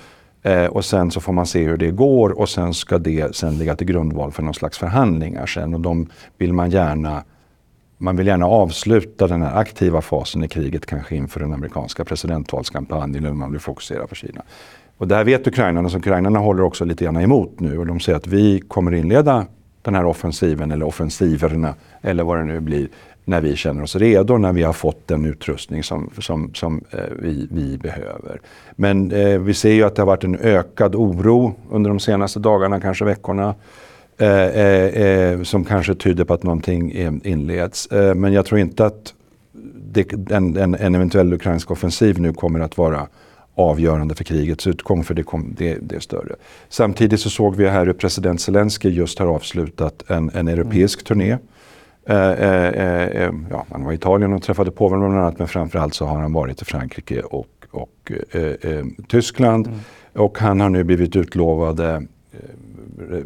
eh, 0.42 0.66
och 0.66 0.85
sen 0.85 1.11
så 1.11 1.21
får 1.21 1.32
man 1.32 1.47
se 1.47 1.64
hur 1.64 1.76
det 1.76 1.90
går 1.90 2.30
och 2.30 2.49
sen 2.49 2.75
ska 2.75 2.99
det 2.99 3.37
sen 3.37 3.59
ligga 3.59 3.76
till 3.76 3.87
grundval 3.87 4.32
för 4.32 4.42
någon 4.42 4.54
slags 4.54 4.78
förhandlingar 4.78 5.47
sen. 5.47 5.75
Och 5.75 5.80
de 5.80 6.09
vill 6.38 6.52
man 6.52 6.71
gärna 6.71 7.25
man 7.99 8.16
vill 8.16 8.26
gärna 8.26 8.47
avsluta 8.47 9.26
den 9.26 9.42
här 9.42 9.56
aktiva 9.56 10.00
fasen 10.00 10.44
i 10.44 10.49
kriget 10.49 10.87
kanske 10.87 11.16
inför 11.16 11.40
den 11.40 11.52
amerikanska 11.52 12.04
presidentvalskampanjen 12.04 13.25
eller 13.25 13.35
man 13.35 13.52
vill 13.52 13.61
fokusera 13.61 14.06
på 14.06 14.14
Kina. 14.14 14.42
Och 14.97 15.09
det 15.09 15.14
här 15.14 15.25
vet 15.25 15.47
ukrainarna, 15.47 15.88
så 15.88 15.99
ukrainarna 15.99 16.38
håller 16.38 16.62
också 16.62 16.85
lite 16.85 17.04
grann 17.04 17.16
emot 17.16 17.61
nu 17.61 17.78
och 17.78 17.87
de 17.87 18.00
säger 18.00 18.16
att 18.16 18.26
vi 18.26 18.61
kommer 18.61 18.94
inleda 18.94 19.47
den 19.82 19.94
här 19.94 20.04
offensiven 20.04 20.71
eller 20.73 20.87
offensiverna 20.87 21.75
eller 22.00 22.25
vad 22.25 22.38
det 22.38 22.44
nu 22.44 22.61
blir 22.61 22.88
när 23.25 23.41
vi 23.41 23.57
känner 23.57 23.83
oss 23.83 23.97
redo, 23.97 24.38
när 24.38 24.52
vi 24.52 24.62
har 24.62 24.73
fått 24.73 25.09
den 25.09 25.25
utrustning 25.25 25.83
som, 25.83 26.11
som, 26.19 26.55
som 26.55 26.85
eh, 26.91 26.99
vi, 27.19 27.49
vi 27.50 27.79
behöver. 27.79 28.41
Men 28.76 29.12
eh, 29.12 29.38
vi 29.38 29.55
ser 29.55 29.73
ju 29.73 29.83
att 29.83 29.95
det 29.95 30.02
har 30.02 30.07
varit 30.07 30.25
en 30.25 30.38
ökad 30.38 30.95
oro 30.95 31.55
under 31.71 31.91
de 31.91 32.00
senaste 32.00 32.38
dagarna, 32.38 32.81
kanske 32.81 33.05
veckorna. 33.05 33.55
Eh, 34.19 34.29
eh, 34.29 35.02
eh 35.02 35.43
som 35.43 35.64
kanske 35.64 35.95
tyder 35.95 36.25
på 36.25 36.35
att 36.35 36.43
någonting 36.43 36.93
inleds. 37.25 37.87
Eh, 37.87 38.14
men 38.14 38.33
jag 38.33 38.47
tror 38.47 38.61
inte 38.61 38.87
att 38.87 39.14
det, 39.75 40.12
en, 40.12 40.57
en, 40.57 40.75
en, 40.75 40.95
eventuell 40.95 41.33
ukrainsk 41.33 41.71
offensiv 41.71 42.21
nu 42.21 42.33
kommer 42.33 42.61
att 42.61 42.79
vara 42.79 43.07
avgörande 43.55 44.14
för 44.14 44.25
krigets 44.25 44.67
utgång, 44.67 45.05
för 45.05 45.14
det, 45.14 45.23
kom, 45.23 45.55
det, 45.59 45.79
det, 45.83 45.97
är 45.97 46.00
större. 46.00 46.35
Samtidigt 46.69 47.21
så 47.21 47.31
såg 47.31 47.57
vi 47.57 47.69
här 47.69 47.87
hur 47.87 47.93
president 47.93 48.41
Zelensky 48.41 48.88
just 48.88 49.19
har 49.19 49.26
avslutat 49.26 50.11
en, 50.11 50.31
en 50.35 50.49
europeisk 50.49 51.00
mm. 51.00 51.05
turné 51.05 51.38
ja, 53.50 53.66
han 53.71 53.85
var 53.85 53.92
i 53.92 53.94
Italien 53.94 54.32
och 54.32 54.42
träffade 54.42 54.71
påven 54.71 55.00
bland 55.00 55.18
annat 55.18 55.38
men 55.38 55.49
framförallt 55.49 55.94
så 55.94 56.06
har 56.06 56.21
han 56.21 56.32
varit 56.32 56.62
i 56.62 56.64
Frankrike 56.64 57.23
och, 57.23 57.66
och 57.71 58.12
Tyskland. 59.09 59.66
Mm. 59.66 59.78
Och 60.12 60.38
han 60.38 60.61
har 60.61 60.68
nu 60.68 60.85
blivit 60.85 61.16
utlovad 61.16 61.80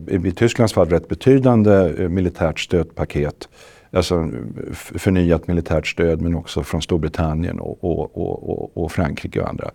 i 0.08 0.32
Tysklands 0.32 0.72
fall 0.72 0.88
rätt 0.88 1.08
betydande 1.08 2.08
militärt 2.08 2.60
stödpaket. 2.60 3.48
Alltså 3.90 4.30
förnyat 4.72 5.48
militärt 5.48 5.86
stöd 5.86 6.20
men 6.20 6.34
också 6.34 6.62
från 6.62 6.82
Storbritannien 6.82 7.60
och, 7.60 7.84
och, 7.84 8.18
och, 8.48 8.76
och 8.76 8.92
Frankrike 8.92 9.40
och 9.40 9.48
andra 9.48 9.70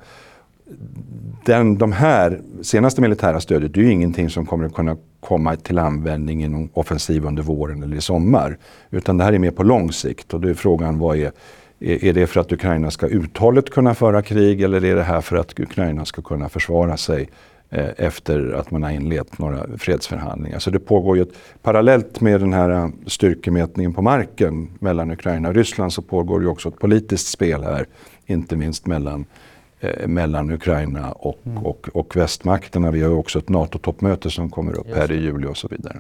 den, 1.46 1.78
de 1.78 1.92
här 1.92 2.42
senaste 2.62 3.02
militära 3.02 3.40
stödet, 3.40 3.74
det 3.74 3.80
är 3.80 3.84
ju 3.84 3.92
ingenting 3.92 4.30
som 4.30 4.46
kommer 4.46 4.66
att 4.66 4.74
kunna 4.74 4.98
komma 5.20 5.56
till 5.56 5.80
användning 5.80 6.44
i 6.44 6.48
någon 6.48 6.70
offensiv 6.74 7.26
under 7.26 7.44
våren 7.44 7.84
eller 7.84 7.98
i 7.98 8.02
sommar. 8.02 8.58
Utan 8.90 9.18
det 9.18 9.24
här 9.24 9.34
är 9.34 9.40
mer 9.40 9.52
på 9.52 9.64
lång 9.64 9.92
sikt 9.92 10.34
och 10.34 10.42
då 10.42 10.48
är 10.48 10.54
frågan 10.54 11.00
vad 11.00 11.18
är, 11.18 11.32
är 11.80 12.14
det 12.14 12.28
för 12.28 12.40
att 12.40 12.52
Ukraina 12.52 12.92
ska 12.92 13.08
uthålligt 13.08 13.70
kunna 13.70 13.94
föra 13.94 14.22
krig 14.22 14.62
eller 14.62 14.86
är 14.86 14.96
det 14.96 15.04
här 15.04 15.22
för 15.22 15.36
att 15.36 15.60
Ukraina 15.60 16.06
ska 16.06 16.22
kunna 16.22 16.50
försvara 16.50 16.98
sig 16.98 17.30
eh, 17.70 17.90
efter 17.98 18.54
att 18.54 18.72
man 18.72 18.84
har 18.84 18.92
inlett 18.92 19.40
några 19.40 19.78
fredsförhandlingar. 19.78 20.60
Så 20.60 20.70
det 20.70 20.80
pågår 20.80 21.18
ju 21.18 21.22
ett, 21.22 21.34
parallellt 21.62 22.22
med 22.22 22.40
den 22.40 22.54
här 22.54 22.70
eh, 22.70 22.90
styrkemätningen 23.08 23.94
på 23.94 24.02
marken 24.02 24.70
mellan 24.80 25.12
Ukraina 25.12 25.50
och 25.50 25.56
Ryssland 25.56 25.94
så 25.94 26.02
pågår 26.02 26.42
ju 26.42 26.48
också 26.48 26.70
ett 26.70 26.80
politiskt 26.80 27.28
spel 27.28 27.64
här, 27.64 27.86
inte 28.26 28.56
minst 28.56 28.88
mellan 28.88 29.26
eh, 29.82 30.08
mellan 30.08 30.52
Ukraina 30.52 31.12
och, 31.12 31.40
mm. 31.46 31.66
och, 31.66 31.90
och 31.94 32.16
västmakterna. 32.16 32.92
Vi 32.92 33.04
har 33.04 33.12
också 33.12 33.40
ett 33.40 33.50
NATO-toppmöte 33.50 34.30
som 34.30 34.50
kommer 34.50 34.80
upp 34.80 34.96
här 34.96 35.12
i 35.12 35.16
juli 35.16 35.48
och 35.48 35.58
så 35.58 35.68
vidare. 35.68 35.98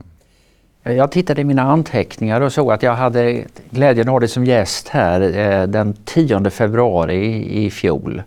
Jag 0.83 1.11
tittade 1.11 1.41
i 1.41 1.43
mina 1.43 1.61
anteckningar 1.61 2.41
och 2.41 2.53
såg 2.53 2.71
att 2.71 2.83
jag 2.83 2.95
hade 2.95 3.43
glädjen 3.69 4.07
att 4.07 4.11
ha 4.11 4.19
dig 4.19 4.29
som 4.29 4.45
gäst 4.45 4.87
här 4.87 5.21
eh, 5.37 5.67
den 5.67 5.93
10 6.05 6.49
februari 6.49 7.47
i 7.65 7.69
fjol 7.69 8.23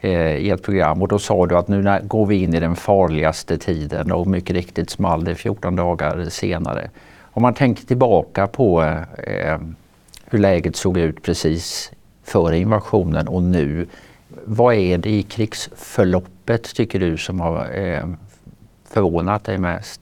eh, 0.00 0.36
i 0.36 0.50
ett 0.50 0.62
program 0.62 1.02
och 1.02 1.08
då 1.08 1.18
sa 1.18 1.46
du 1.46 1.56
att 1.56 1.68
nu 1.68 2.00
går 2.02 2.26
vi 2.26 2.42
in 2.42 2.54
i 2.54 2.60
den 2.60 2.76
farligaste 2.76 3.58
tiden 3.58 4.12
och 4.12 4.26
mycket 4.26 4.56
riktigt 4.56 4.90
small 4.90 5.24
det 5.24 5.34
14 5.34 5.76
dagar 5.76 6.24
senare. 6.28 6.90
Om 7.20 7.42
man 7.42 7.54
tänker 7.54 7.86
tillbaka 7.86 8.46
på 8.46 8.82
eh, 8.82 9.58
hur 10.24 10.38
läget 10.38 10.76
såg 10.76 10.98
ut 10.98 11.22
precis 11.22 11.92
före 12.24 12.58
invasionen 12.58 13.28
och 13.28 13.42
nu 13.42 13.86
vad 14.44 14.74
är 14.74 14.98
det 14.98 15.10
i 15.10 15.22
krigsförloppet 15.22 16.74
tycker 16.74 17.00
du 17.00 17.16
som 17.16 17.40
har 17.40 17.78
eh, 17.78 18.04
förvånat 18.88 19.44
dig 19.44 19.58
mest? 19.58 20.00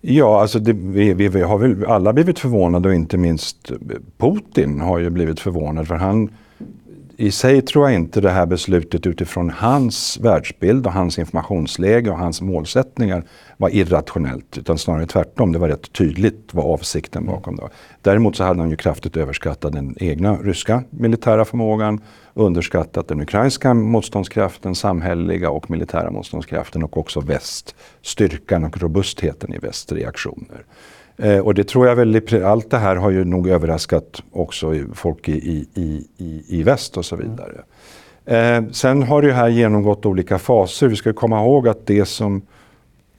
Ja, 0.00 0.40
alltså 0.40 0.58
det, 0.58 0.72
vi, 0.72 1.12
vi, 1.12 1.42
har 1.42 1.58
väl 1.58 1.84
alla 1.84 2.12
blivit 2.12 2.38
förvånade 2.38 2.88
och 2.88 2.94
inte 2.94 3.16
minst 3.16 3.72
Putin 4.18 4.80
har 4.80 4.98
ju 4.98 5.10
blivit 5.10 5.40
förvånad 5.40 5.88
för 5.88 5.94
han 5.94 6.30
i 7.20 7.30
sig 7.30 7.62
tror 7.62 7.84
jag 7.84 7.94
inte 7.94 8.20
det 8.20 8.30
här 8.30 8.46
beslutet 8.46 9.06
utifrån 9.06 9.50
hans 9.50 10.18
världsbild 10.20 10.86
och 10.86 10.92
hans 10.92 11.18
informationsläge 11.18 12.10
och 12.10 12.18
hans 12.18 12.40
målsättningar 12.40 13.24
var 13.56 13.68
irrationellt. 13.74 14.58
Utan 14.58 14.78
snarare 14.78 15.06
tvärtom, 15.06 15.52
det 15.52 15.58
var 15.58 15.68
rätt 15.68 15.92
tydligt 15.92 16.48
vad 16.52 16.64
avsikten 16.64 17.26
bakom 17.26 17.56
det 17.56 17.62
var. 17.62 17.70
Däremot 18.02 18.36
så 18.36 18.44
hade 18.44 18.60
han 18.60 18.70
ju 18.70 18.76
kraftigt 18.76 19.16
överskattat 19.16 19.72
den 19.72 19.94
egna 20.00 20.36
ryska 20.36 20.82
militära 20.90 21.44
förmågan, 21.44 22.00
underskattat 22.34 23.08
den 23.08 23.20
ukrainska 23.20 23.74
motståndskraften, 23.74 24.74
samhälleliga 24.74 25.50
och 25.50 25.70
militära 25.70 26.10
motståndskraften 26.10 26.82
och 26.82 26.96
också 26.96 27.20
väst, 27.20 27.74
styrkan 28.02 28.64
och 28.64 28.78
robustheten 28.78 29.54
i 29.54 29.58
västs 29.58 29.92
reaktioner. 29.92 30.64
Eh, 31.18 31.38
och 31.38 31.54
det 31.54 31.64
tror 31.64 31.86
jag 31.86 31.96
väl, 31.96 32.44
allt 32.44 32.70
det 32.70 32.78
här 32.78 32.96
har 32.96 33.10
ju 33.10 33.24
nog 33.24 33.48
överraskat 33.48 34.22
också 34.32 34.74
folk 34.94 35.28
i, 35.28 35.66
i, 35.74 36.06
i, 36.16 36.44
i 36.48 36.62
väst 36.62 36.96
och 36.96 37.04
så 37.04 37.16
vidare. 37.16 37.62
Eh, 38.24 38.70
sen 38.70 39.02
har 39.02 39.22
det 39.22 39.32
här 39.32 39.48
genomgått 39.48 40.06
olika 40.06 40.38
faser. 40.38 40.88
Vi 40.88 40.96
ska 40.96 41.12
komma 41.12 41.40
ihåg 41.40 41.68
att 41.68 41.86
det 41.86 42.04
som 42.04 42.42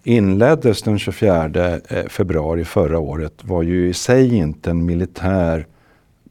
inleddes 0.04 0.82
den 0.82 1.00
24 1.00 1.46
eh, 1.46 2.08
februari 2.08 2.66
förra 2.66 3.00
året 3.00 3.34
var 3.42 3.64
ju 3.64 3.90
i 3.90 3.94
sig 3.94 4.36
inte 4.36 4.70
en 4.70 4.86
militär 4.86 5.68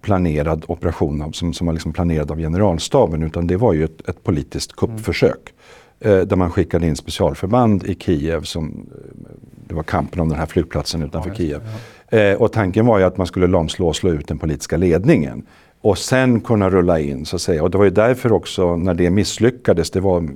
planerad 0.00 0.64
operation 0.68 1.32
som, 1.32 1.52
som 1.52 1.66
var 1.66 1.74
liksom 1.74 1.92
planerad 1.92 2.30
av 2.30 2.38
generalstaben 2.38 3.22
utan 3.22 3.46
det 3.46 3.56
var 3.56 3.72
ju 3.72 3.84
ett, 3.84 4.08
ett 4.08 4.24
politiskt 4.24 4.76
kuppförsök. 4.76 5.54
Eh, 6.00 6.18
där 6.18 6.36
man 6.36 6.50
skickade 6.50 6.86
in 6.86 6.96
specialförband 6.96 7.84
i 7.84 7.94
Kiev 7.94 8.42
som 8.42 8.86
det 9.68 9.74
var 9.74 9.82
kampen 9.82 10.20
om 10.20 10.28
den 10.28 10.38
här 10.38 10.46
flygplatsen 10.46 11.02
utanför 11.02 11.30
ja, 11.30 11.36
Kiev. 11.36 11.60
Ja. 12.10 12.18
Eh, 12.18 12.36
och 12.36 12.52
tanken 12.52 12.86
var 12.86 12.98
ju 12.98 13.04
att 13.04 13.16
man 13.16 13.26
skulle 13.26 13.46
lamslå 13.46 13.88
och 13.88 13.96
slå 13.96 14.10
ut 14.10 14.28
den 14.28 14.38
politiska 14.38 14.76
ledningen. 14.76 15.46
Och 15.80 15.98
sen 15.98 16.40
kunna 16.40 16.70
rulla 16.70 17.00
in 17.00 17.26
så 17.26 17.36
att 17.36 17.42
säga. 17.42 17.62
Och 17.62 17.70
det 17.70 17.78
var 17.78 17.84
ju 17.84 17.90
därför 17.90 18.32
också 18.32 18.76
när 18.76 18.94
det 18.94 19.10
misslyckades, 19.10 19.90
det 19.90 20.00
var 20.00 20.28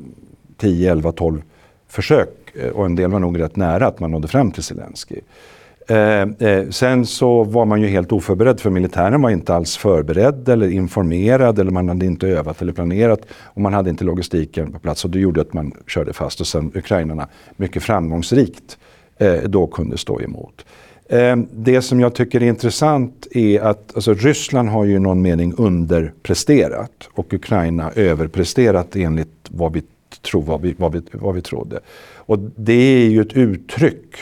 10, 0.57 0.93
11, 0.93 1.13
12 1.13 1.43
försök 1.89 2.29
eh, 2.55 2.71
och 2.71 2.87
en 2.87 2.95
del 2.95 3.11
var 3.11 3.19
nog 3.19 3.41
rätt 3.41 3.57
nära 3.57 3.87
att 3.87 4.01
man 4.01 4.11
nådde 4.11 4.29
fram 4.29 4.51
till 4.51 4.63
Zelensky. 4.63 5.21
Eh, 5.89 6.23
eh, 6.23 6.69
sen 6.71 7.07
så 7.07 7.45
var 7.45 7.65
man 7.65 7.81
ju 7.81 7.87
helt 7.89 8.13
oförberedd 8.13 8.61
för 8.61 8.71
militären 8.71 9.23
var 9.23 9.31
inte 9.31 9.55
alls 9.55 9.77
förberedd 9.77 10.49
eller 10.49 10.69
informerad 10.69 11.59
eller 11.59 11.71
man 11.71 11.89
hade 11.89 12.07
inte 12.07 12.29
övat 12.29 12.63
eller 12.63 12.73
planerat 12.73 13.21
och 13.33 13.61
man 13.61 13.75
hade 13.75 13.91
inte 13.91 14.05
logistiken 14.05 14.73
på 14.73 14.79
plats 14.79 15.05
och 15.05 15.11
det 15.11 15.19
gjorde 15.19 15.41
att 15.41 15.53
man 15.53 15.73
körde 15.87 16.13
fast 16.13 16.41
och 16.41 16.47
sen 16.47 16.73
ukrainarna 16.75 17.29
mycket 17.57 17.83
framgångsrikt 17.83 18.79
Eh, 19.19 19.43
då 19.43 19.67
kunde 19.67 19.99
stå 19.99 20.21
emot. 20.21 20.65
Ehm, 21.09 21.49
det 21.53 21.83
som 21.83 22.01
jag 22.01 22.15
tycker 22.15 22.43
är 22.43 22.47
intressant 22.47 23.27
är 23.31 23.61
att 23.61 23.93
alltså, 23.95 24.15
Ryssland 24.15 24.69
har 24.69 24.85
ju 24.85 24.97
i 24.97 24.99
någon 24.99 25.23
mening 25.23 25.55
underpresterat 25.57 27.09
och 27.13 27.35
Ukraina 27.35 27.93
överpresterat 27.93 28.97
enligt 28.97 29.29
vad 29.49 29.73
vi, 29.73 29.83
tro, 30.23 30.41
vad 30.41 30.61
vi, 30.61 30.75
vad 30.79 30.93
vi, 30.93 31.03
vad 31.13 31.35
vi 31.35 31.43
trodde. 31.43 31.81
Och 32.17 32.39
det 32.57 32.73
är 32.73 33.09
ju 33.09 33.21
ett 33.21 33.33
uttryck 33.33 34.17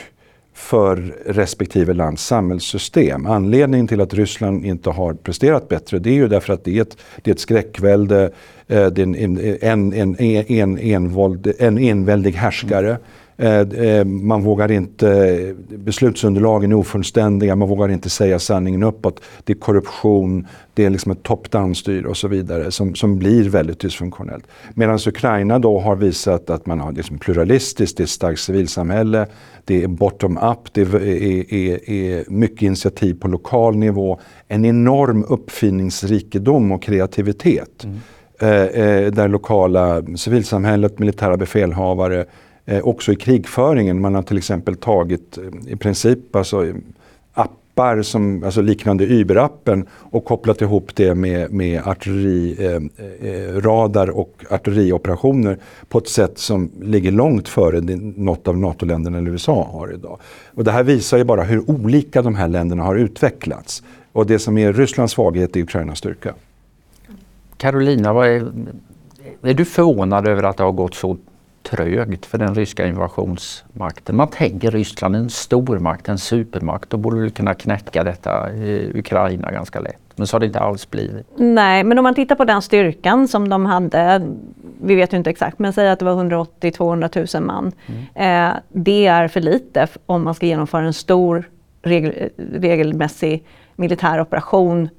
för 0.53 1.15
respektive 1.25 1.93
lands 1.93 2.25
samhällssystem. 2.25 3.25
Anledningen 3.25 3.87
till 3.87 4.01
att 4.01 4.13
Ryssland 4.13 4.65
inte 4.65 4.89
har 4.89 5.13
presterat 5.13 5.69
bättre 5.69 5.99
det 5.99 6.09
är 6.09 6.13
ju 6.13 6.27
därför 6.27 6.53
att 6.53 6.63
det 6.63 6.77
är 6.77 6.81
ett, 6.81 6.97
det 7.21 7.31
är 7.31 7.35
ett 7.35 7.39
skräckvälde, 7.39 8.31
eh, 8.67 8.85
det 8.87 9.01
är 9.01 9.03
en, 9.03 9.15
en, 9.15 9.37
en, 9.61 10.19
en, 10.49 10.77
envåld, 10.77 11.53
en 11.59 11.77
enväldig 11.77 12.31
härskare. 12.31 12.97
Eh, 13.41 13.59
eh, 13.59 14.05
man 14.05 14.43
vågar 14.43 14.71
inte, 14.71 15.55
beslutsunderlagen 15.69 16.71
är 16.71 16.75
ofullständiga, 16.75 17.55
man 17.55 17.69
vågar 17.69 17.89
inte 17.89 18.09
säga 18.09 18.39
sanningen 18.39 18.83
uppåt. 18.83 19.21
Det 19.43 19.53
är 19.53 19.57
korruption, 19.57 20.47
det 20.73 20.85
är 20.85 20.89
liksom 20.89 21.11
ett 21.11 21.23
top-down-styre 21.23 22.07
och 22.07 22.17
så 22.17 22.27
vidare 22.27 22.71
som, 22.71 22.95
som 22.95 23.19
blir 23.19 23.49
väldigt 23.49 23.79
dysfunktionellt. 23.79 24.45
Medan 24.73 24.99
Ukraina 25.07 25.59
då 25.59 25.79
har 25.79 25.95
visat 25.95 26.49
att 26.49 26.65
man 26.65 26.79
har 26.79 26.91
liksom 26.91 27.17
pluralistiskt, 27.17 27.97
det 27.97 28.01
är 28.01 28.05
ett 28.05 28.09
starkt 28.09 28.39
civilsamhälle, 28.39 29.27
det 29.65 29.83
är 29.83 29.87
bottom-up, 29.87 30.73
det 30.73 30.81
är, 30.81 30.95
är, 31.53 31.89
är, 31.89 32.25
mycket 32.29 32.61
initiativ 32.61 33.13
på 33.13 33.27
lokal 33.27 33.75
nivå, 33.77 34.19
en 34.47 34.65
enorm 34.65 35.25
uppfinningsrikedom 35.29 36.71
och 36.71 36.83
kreativitet. 36.83 37.83
Mm. 37.83 37.97
Eh, 38.39 38.83
eh, 38.83 39.11
där 39.11 39.27
lokala 39.27 40.03
civilsamhället, 40.15 40.99
militära 40.99 41.37
befälhavare, 41.37 42.25
eh, 42.65 42.83
också 42.83 43.11
i 43.11 43.15
krigföringen, 43.15 44.01
man 44.01 44.15
har 44.15 44.23
till 44.23 44.37
exempel 44.37 44.75
tagit 44.75 45.37
eh, 45.37 45.43
i 45.67 45.75
princip 45.75 46.35
alltså, 46.35 46.65
eh, 46.65 46.75
appar 47.33 48.01
som, 48.01 48.43
alltså 48.43 48.61
liknande 48.61 49.05
Uber-appen 49.05 49.85
och 49.91 50.25
kopplat 50.25 50.61
ihop 50.61 50.95
det 50.95 51.15
med, 51.15 51.51
med 51.51 51.87
artilleriradar 51.87 54.07
eh, 54.07 54.13
eh, 54.13 54.19
och 54.19 54.45
artillerioperationer 54.49 55.57
på 55.89 55.97
ett 55.97 56.09
sätt 56.09 56.37
som 56.37 56.71
ligger 56.81 57.11
långt 57.11 57.47
före 57.47 57.81
något 58.15 58.47
av 58.47 58.57
NATO-länderna 58.57 59.17
eller 59.17 59.31
USA 59.31 59.69
har 59.71 59.93
idag. 59.93 60.19
Och 60.55 60.63
det 60.63 60.71
här 60.71 60.83
visar 60.83 61.17
ju 61.17 61.23
bara 61.23 61.43
hur 61.43 61.69
olika 61.69 62.21
de 62.21 62.35
här 62.35 62.47
länderna 62.47 62.83
har 62.83 62.95
utvecklats. 62.95 63.83
Och 64.11 64.25
det 64.25 64.39
som 64.39 64.57
är 64.57 64.73
Rysslands 64.73 65.13
svaghet 65.13 65.55
är 65.55 65.61
Ukrainas 65.61 65.97
styrka. 65.97 66.33
Carolina, 67.57 68.09
är, 68.09 68.51
är 69.41 69.53
du 69.53 69.65
förvånad 69.65 70.27
över 70.27 70.43
att 70.43 70.57
det 70.57 70.63
har 70.63 70.71
gått 70.71 70.95
så 70.95 71.17
trögt 71.63 72.25
för 72.25 72.37
den 72.37 72.55
ryska 72.55 72.87
invasionsmakten. 72.87 74.15
Man 74.15 74.27
tänker 74.27 74.71
Ryssland 74.71 75.15
en 75.15 75.29
stormakt, 75.29 76.09
en 76.09 76.17
supermakt. 76.17 76.89
Då 76.89 76.97
borde 76.97 77.21
vi 77.21 77.29
kunna 77.29 77.53
knäcka 77.53 78.03
detta 78.03 78.53
i 78.53 78.91
Ukraina 78.95 79.51
ganska 79.51 79.79
lätt. 79.79 80.01
Men 80.15 80.27
så 80.27 80.35
har 80.35 80.39
det 80.39 80.45
inte 80.45 80.59
alls 80.59 80.89
blivit. 80.89 81.27
Nej, 81.35 81.83
men 81.83 81.97
om 81.97 82.03
man 82.03 82.15
tittar 82.15 82.35
på 82.35 82.45
den 82.45 82.61
styrkan 82.61 83.27
som 83.27 83.49
de 83.49 83.65
hade, 83.65 84.21
vi 84.81 84.95
vet 84.95 85.13
ju 85.13 85.17
inte 85.17 85.29
exakt, 85.29 85.59
men 85.59 85.73
säg 85.73 85.89
att 85.89 85.99
det 85.99 86.05
var 86.05 86.23
180-200 86.23 87.37
000 87.37 87.43
man. 87.43 87.71
Mm. 87.85 88.49
Eh, 88.49 88.57
det 88.69 89.07
är 89.07 89.27
för 89.27 89.41
lite 89.41 89.87
om 90.05 90.23
man 90.23 90.35
ska 90.35 90.45
genomföra 90.45 90.85
en 90.85 90.93
stor 90.93 91.49
regel, 91.81 92.29
regelmässig 92.53 93.43
militär 93.75 94.21
operation 94.21 94.89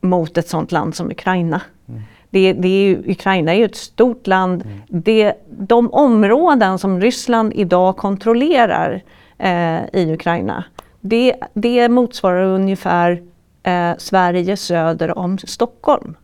mot 0.00 0.38
ett 0.38 0.48
sådant 0.48 0.72
land 0.72 0.94
som 0.94 1.10
Ukraina. 1.10 1.60
Mm. 1.88 2.02
Det, 2.34 2.52
det 2.52 2.68
är 2.68 3.10
Ukraina 3.10 3.52
är 3.52 3.58
ju 3.58 3.64
ett 3.64 3.76
stort 3.76 4.26
land. 4.26 4.62
Mm. 4.62 4.78
Det, 4.88 5.34
de 5.50 5.92
områden 5.92 6.78
som 6.78 7.00
Ryssland 7.00 7.52
idag 7.54 7.96
kontrollerar 7.96 9.02
eh, 9.38 9.80
i 9.92 10.12
Ukraina, 10.12 10.64
det, 11.00 11.34
det 11.54 11.88
motsvarar 11.88 12.44
ungefär 12.44 13.22
eh, 13.62 13.92
Sverige 13.98 14.56
söder 14.56 15.18
om 15.18 15.38
Stockholm. 15.38 16.14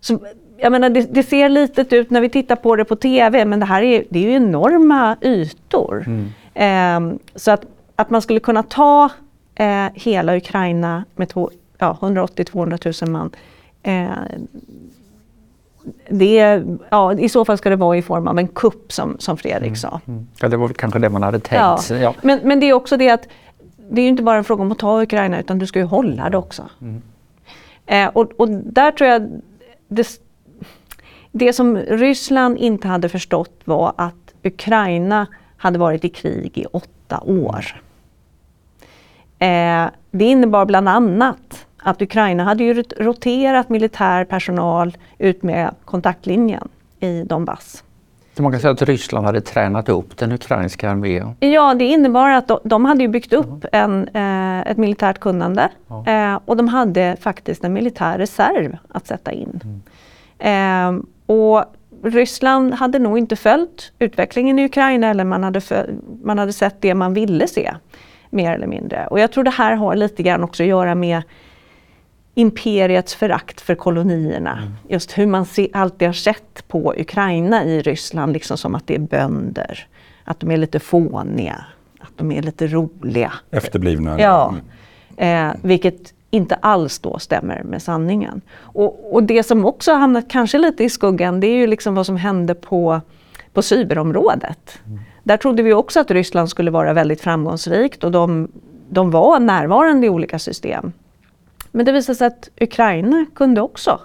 Så, 0.00 0.18
jag 0.56 0.72
menar, 0.72 0.90
det, 0.90 1.14
det, 1.14 1.22
ser 1.22 1.48
litet 1.48 1.92
ut 1.92 2.10
när 2.10 2.20
vi 2.20 2.28
tittar 2.28 2.56
på 2.56 2.76
det 2.76 2.84
på 2.84 2.96
TV, 2.96 3.44
men 3.44 3.60
det 3.60 3.66
här 3.66 3.82
är, 3.82 4.04
det 4.10 4.18
är 4.18 4.22
ju 4.22 4.36
enorma 4.36 5.16
ytor. 5.22 6.04
Mm. 6.06 6.30
Eh, 6.54 7.18
så 7.34 7.50
att, 7.50 7.64
att 7.96 8.10
man 8.10 8.22
skulle 8.22 8.40
kunna 8.40 8.62
ta 8.62 9.10
eh, 9.54 9.86
hela 9.94 10.36
Ukraina 10.36 11.04
med 11.14 11.32
ja, 11.78 11.98
180-200 12.00 13.04
000 13.04 13.12
man, 13.12 13.30
eh, 13.82 14.10
det, 16.10 16.62
ja, 16.90 17.12
I 17.12 17.28
så 17.28 17.44
fall 17.44 17.58
ska 17.58 17.70
det 17.70 17.76
vara 17.76 17.96
i 17.96 18.02
form 18.02 18.28
av 18.28 18.38
en 18.38 18.48
kupp 18.48 18.92
som, 18.92 19.16
som 19.18 19.36
Fredrik 19.36 19.66
mm. 19.66 19.76
sa. 19.76 20.00
Mm. 20.08 20.26
Ja, 20.40 20.48
det 20.48 20.56
var 20.56 20.68
kanske 20.68 20.98
det 20.98 21.08
man 21.08 21.22
hade 21.22 21.40
tänkt. 21.40 21.90
Ja. 21.90 21.96
ja. 21.96 22.14
Men, 22.22 22.40
men 22.44 22.60
det 22.60 22.66
är 22.66 22.72
också 22.72 22.96
det 22.96 23.10
att 23.10 23.28
det 23.90 24.02
är 24.02 24.08
inte 24.08 24.22
bara 24.22 24.38
en 24.38 24.44
fråga 24.44 24.62
om 24.62 24.72
att 24.72 24.78
ta 24.78 25.02
Ukraina 25.02 25.40
utan 25.40 25.58
du 25.58 25.66
ska 25.66 25.78
ju 25.78 25.84
hålla 25.84 26.30
det 26.30 26.36
också. 26.36 26.62
Mm. 26.80 27.02
Eh, 27.86 28.08
och, 28.08 28.32
och, 28.40 28.48
där 28.48 28.92
tror 28.92 29.10
jag 29.10 29.42
det, 29.88 30.20
det 31.32 31.52
som 31.52 31.76
Ryssland 31.76 32.58
inte 32.58 32.88
hade 32.88 33.08
förstått 33.08 33.60
var 33.64 33.92
att 33.96 34.34
Ukraina 34.44 35.26
hade 35.56 35.78
varit 35.78 36.04
i 36.04 36.08
krig 36.08 36.58
i 36.58 36.64
åtta 36.64 37.20
år. 37.20 37.82
Eh, 39.38 39.86
det 40.10 40.24
innebar 40.24 40.66
bland 40.66 40.88
annat 40.88 41.66
att 41.82 42.02
Ukraina 42.02 42.44
hade 42.44 42.64
ju 42.64 42.82
roterat 42.96 43.68
militär 43.68 44.24
personal 44.24 44.96
ut 45.18 45.42
med 45.42 45.74
kontaktlinjen 45.84 46.68
i 47.00 47.22
Donbass. 47.22 47.84
Så 48.36 48.42
man 48.42 48.52
kan 48.52 48.60
säga 48.60 48.70
att 48.70 48.82
Ryssland 48.82 49.26
hade 49.26 49.40
tränat 49.40 49.88
upp 49.88 50.16
den 50.16 50.32
ukrainska 50.32 50.90
armén? 50.90 51.34
Ja, 51.40 51.74
det 51.74 51.84
innebar 51.84 52.30
att 52.30 52.50
de, 52.64 52.84
hade 52.84 53.08
byggt 53.08 53.32
upp 53.32 53.64
en, 53.72 54.08
eh, 54.08 54.60
ett 54.60 54.76
militärt 54.76 55.18
kunnande 55.18 55.68
eh, 56.06 56.38
och 56.44 56.56
de 56.56 56.68
hade 56.68 57.16
faktiskt 57.20 57.64
en 57.64 57.72
militär 57.72 58.18
reserv 58.18 58.76
att 58.88 59.06
sätta 59.06 59.32
in. 59.32 59.60
Mm. 59.64 60.98
Eh, 60.98 61.02
och 61.26 61.64
Ryssland 62.02 62.74
hade 62.74 62.98
nog 62.98 63.18
inte 63.18 63.36
följt 63.36 63.92
utvecklingen 63.98 64.58
i 64.58 64.64
Ukraina 64.64 65.06
eller 65.06 65.24
man 65.24 65.44
hade, 65.44 65.60
man 66.22 66.38
hade 66.38 66.52
sett 66.52 66.76
det 66.80 66.94
man 66.94 67.14
ville 67.14 67.46
se 67.46 67.74
mer 68.30 68.52
eller 68.52 68.66
mindre. 68.66 69.06
Och 69.06 69.20
jag 69.20 69.32
tror 69.32 69.44
det 69.44 69.50
här 69.50 69.74
har 69.74 69.96
lite 69.96 70.22
grann 70.22 70.44
också 70.44 70.62
att 70.62 70.68
göra 70.68 70.94
med 70.94 71.22
imperiets 72.40 73.14
förakt 73.14 73.60
för 73.60 73.74
kolonierna. 73.74 74.58
Mm. 74.58 74.72
Just 74.88 75.18
hur 75.18 75.26
man 75.26 75.46
se, 75.46 75.68
alltid 75.72 76.08
har 76.08 76.12
sett 76.12 76.68
på 76.68 76.94
Ukraina 76.98 77.64
i 77.64 77.82
Ryssland, 77.82 78.32
liksom 78.32 78.56
som 78.56 78.74
att 78.74 78.86
det 78.86 78.94
är 78.94 78.98
bönder. 78.98 79.86
Att 80.24 80.40
de 80.40 80.50
är 80.50 80.56
lite 80.56 80.80
fåniga, 80.80 81.64
att 82.00 82.12
de 82.16 82.32
är 82.32 82.42
lite 82.42 82.66
roliga. 82.66 83.32
Efterblivna. 83.50 84.20
Ja. 84.20 84.54
Mm. 85.18 85.50
Eh, 85.50 85.56
vilket 85.62 86.14
inte 86.30 86.54
alls 86.54 86.98
då 86.98 87.18
stämmer 87.18 87.62
med 87.62 87.82
sanningen. 87.82 88.40
Och, 88.58 89.14
och, 89.14 89.22
det 89.22 89.42
som 89.42 89.64
också 89.64 89.92
har 89.92 89.98
hamnat 89.98 90.28
kanske 90.28 90.58
lite 90.58 90.84
i 90.84 90.90
skuggan 90.90 91.40
det 91.40 91.46
är 91.46 91.56
ju 91.56 91.66
liksom 91.66 91.94
vad 91.94 92.06
som 92.06 92.16
hände 92.16 92.54
på, 92.54 93.00
på 93.52 93.62
cyberområdet. 93.62 94.78
Mm. 94.86 95.00
Där 95.22 95.36
trodde 95.36 95.62
vi 95.62 95.72
också 95.72 96.00
att 96.00 96.10
Ryssland 96.10 96.50
skulle 96.50 96.70
vara 96.70 96.92
väldigt 96.92 97.20
framgångsrikt 97.20 98.04
och 98.04 98.10
de, 98.10 98.48
de 98.88 99.10
var 99.10 99.40
närvarande 99.40 100.06
i 100.06 100.10
olika 100.10 100.38
system. 100.38 100.92
Men 101.70 101.86
det 101.86 101.92
visade 101.92 102.16
sig 102.16 102.26
att 102.26 102.48
Ukraina 102.60 103.26
kunde 103.34 103.60
också. 103.60 104.00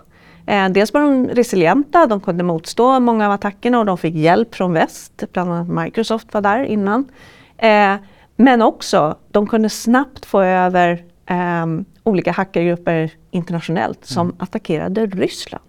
Eh, 0.46 0.70
dels 0.70 0.94
var 0.94 1.02
de 1.02 1.28
resilienta, 1.28 2.06
de 2.06 2.22
kunde 2.22 2.44
motstå 2.44 3.00
många 3.00 3.26
av 3.26 3.32
attackerna 3.32 3.80
och 3.80 3.86
de 3.86 3.98
fick 3.98 4.16
hjälp 4.16 4.56
från 4.56 4.74
väst. 4.74 5.24
Bland 5.34 5.52
annat 5.52 5.86
Microsoft 5.86 6.34
var 6.34 6.42
där 6.42 6.64
innan. 6.64 7.10
Eh, 7.58 7.96
men 8.36 8.62
också, 8.62 9.18
de 9.32 9.48
kunde 9.48 9.70
snabbt 9.70 10.26
få 10.26 10.42
över 10.42 11.04
eh, 11.26 11.66
olika 12.04 12.32
hackergrupper 12.32 13.12
internationellt 13.32 14.06
som 14.06 14.28
mm. 14.28 14.36
attackerade 14.40 15.06
Ryssland. 15.06 15.64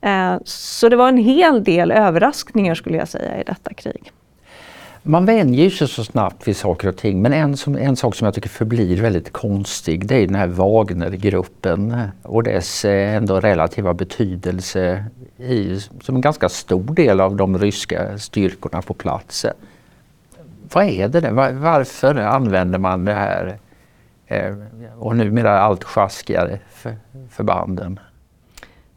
Eh, 0.00 0.36
så 0.44 0.88
det 0.88 0.96
var 0.96 1.08
en 1.08 1.16
hel 1.16 1.64
del 1.64 1.90
överraskningar 1.90 2.74
skulle 2.74 2.96
jag 2.96 3.08
säga 3.08 3.40
i 3.40 3.44
detta 3.44 3.74
krig. 3.74 4.12
Man 5.08 5.24
vänjer 5.24 5.70
sig 5.70 5.88
så 5.88 6.04
snabbt 6.04 6.48
vid 6.48 6.56
saker 6.56 6.88
och 6.88 6.96
ting 6.96 7.22
men 7.22 7.32
en, 7.32 7.56
som, 7.56 7.76
en 7.76 7.96
sak 7.96 8.14
som 8.14 8.24
jag 8.24 8.34
tycker 8.34 8.48
förblir 8.48 9.02
väldigt 9.02 9.32
konstig 9.32 10.06
det 10.06 10.14
är 10.14 10.26
den 10.26 10.34
här 10.34 10.46
Wagnergruppen 10.46 12.00
och 12.22 12.42
dess 12.42 12.84
eh, 12.84 13.14
ändå 13.14 13.40
relativa 13.40 13.94
betydelse 13.94 15.04
i, 15.38 15.80
som 16.00 16.14
en 16.14 16.20
ganska 16.20 16.48
stor 16.48 16.94
del 16.94 17.20
av 17.20 17.36
de 17.36 17.58
ryska 17.58 18.18
styrkorna 18.18 18.82
på 18.82 18.94
plats. 18.94 19.46
Vad 20.72 20.84
är 20.84 21.08
det? 21.08 21.30
Var, 21.30 21.52
varför 21.52 22.14
använder 22.14 22.78
man 22.78 23.04
det 23.04 23.14
här 23.14 23.58
eh, 24.26 24.54
och 24.98 25.16
numera 25.16 25.60
allt 25.60 25.84
sjaskigare 25.84 26.58
för, 26.70 26.96
förbanden? 27.30 28.00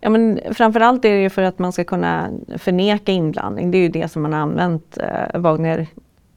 Ja, 0.01 0.09
men 0.09 0.39
framförallt 0.51 1.05
är 1.05 1.12
det 1.12 1.21
ju 1.21 1.29
för 1.29 1.41
att 1.41 1.59
man 1.59 1.71
ska 1.71 1.83
kunna 1.83 2.29
förneka 2.57 3.12
inblandning. 3.12 3.71
Det 3.71 3.77
är 3.77 3.81
ju 3.81 3.89
det 3.89 4.12
som 4.12 4.21
man 4.21 4.33
har 4.33 4.39
använt 4.39 4.97
eh, 4.97 5.39
Wagner, 5.39 5.88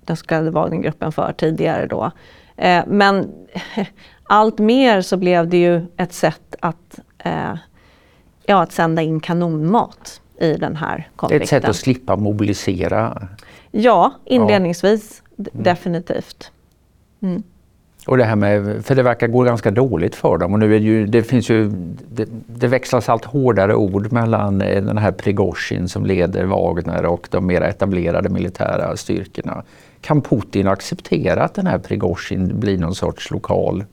den 0.05 0.16
så 0.16 0.27
kallade 0.27 0.51
Wagnergruppen 0.51 1.12
för 1.12 1.33
tidigare 1.33 1.87
då. 1.87 2.11
Eh, 2.57 2.85
men 2.87 3.33
allt 4.25 4.59
mer 4.59 5.01
så 5.01 5.16
blev 5.16 5.48
det 5.48 5.57
ju 5.57 5.87
ett 5.96 6.12
sätt 6.12 6.55
att, 6.61 6.98
eh, 7.18 7.55
ja, 8.46 8.62
att 8.62 8.72
sända 8.72 9.03
in 9.03 9.20
kanonmat 9.20 10.20
i 10.40 10.55
den 10.55 10.77
här 10.77 11.09
konflikten. 11.16 11.42
Ett 11.42 11.48
sätt 11.48 11.70
att 11.70 11.77
slippa 11.77 12.16
mobilisera? 12.16 13.29
Ja, 13.70 14.12
inledningsvis 14.25 15.22
ja. 15.37 15.44
Mm. 15.53 15.62
definitivt. 15.64 16.51
Mm. 17.20 17.42
Och 18.07 18.17
det 18.17 18.25
här 18.25 18.37
med, 18.37 18.85
för 18.85 18.95
det 18.95 19.03
verkar 19.03 19.27
gå 19.27 19.43
ganska 19.43 19.71
dåligt 19.71 20.15
för 20.15 20.38
dem 20.38 20.53
och 20.53 20.59
nu 20.59 20.77
är 20.77 20.81
det 20.81 20.87
ju, 20.87 21.07
det 21.07 21.23
finns 21.23 21.51
ju, 21.51 21.71
det, 22.09 22.29
det 22.47 22.67
växlas 22.69 23.09
allt 23.09 23.25
hårdare 23.25 23.75
ord 23.75 24.12
mellan 24.12 24.61
eh, 24.61 24.83
den 24.83 24.99
här 24.99 25.12
Prigozjin 25.12 25.88
som 25.88 26.07
leder 26.07 26.45
Wagner 26.45 27.05
och 27.05 27.29
de 27.31 27.47
mer 27.47 27.61
etablerade 27.61 28.29
militära 28.29 28.97
styrkorna. 28.97 29.62
Kan 30.01 30.23
Putin 30.23 30.69
acceptera 30.69 31.45
att 31.45 31.55
den 31.55 31.67
här 31.67 31.79
Prigozjin 31.79 32.61
blir 32.61 32.79
någon 32.79 32.95
sorts 32.95 33.31
lokal 33.31 33.85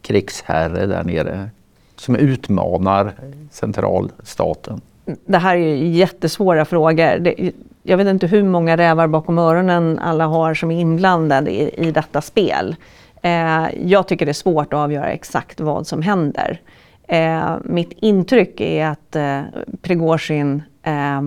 krigsherre 0.00 0.86
där 0.86 1.04
nere 1.04 1.50
som 1.96 2.16
utmanar 2.16 3.12
centralstaten? 3.50 4.80
Det 5.26 5.38
här 5.38 5.56
är 5.56 5.74
jättesvåra 5.74 6.64
frågor. 6.64 7.18
Det, 7.18 7.52
jag 7.82 7.96
vet 7.96 8.06
inte 8.06 8.26
hur 8.26 8.42
många 8.42 8.76
rävar 8.76 9.06
bakom 9.06 9.38
öronen 9.38 9.98
alla 9.98 10.26
har 10.26 10.54
som 10.54 10.70
är 10.70 10.80
inblandade 10.80 11.50
i, 11.50 11.88
i 11.88 11.90
detta 11.90 12.20
spel. 12.20 12.76
Eh, 13.22 13.88
jag 13.88 14.08
tycker 14.08 14.26
det 14.26 14.32
är 14.32 14.34
svårt 14.34 14.72
att 14.72 14.78
avgöra 14.78 15.12
exakt 15.12 15.60
vad 15.60 15.86
som 15.86 16.02
händer. 16.02 16.60
Eh, 17.08 17.56
mitt 17.64 17.92
intryck 17.92 18.60
är 18.60 18.86
att 18.86 19.16
eh, 19.16 19.42
Prigozjin 19.82 20.62
eh, 20.82 21.18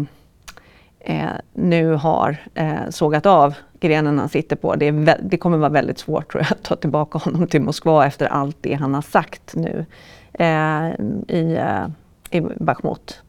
eh 1.00 1.30
nu 1.54 1.94
har 1.94 2.38
eh, 2.54 2.90
sågat 2.90 3.26
av 3.26 3.54
grenen 3.80 4.20
han 4.20 4.30
sitter 4.30 4.56
på. 4.56 4.76
Det, 4.76 4.86
är, 4.86 5.20
det, 5.22 5.38
kommer 5.38 5.58
vara 5.58 5.70
väldigt 5.70 6.00
svårt 6.00 6.32
tror 6.32 6.44
jag, 6.44 6.52
att 6.52 6.64
ta 6.64 6.76
tillbaka 6.76 7.18
honom 7.18 7.48
till 7.48 7.62
Moskva 7.62 8.06
efter 8.06 8.26
allt 8.26 8.58
det 8.62 8.74
han 8.74 8.94
har 8.94 9.02
sagt 9.02 9.56
nu 9.56 9.86
eh, 10.34 10.88
i, 11.28 11.58
eh, 11.60 11.86
i 12.30 12.42
Bachmut. 12.42 13.22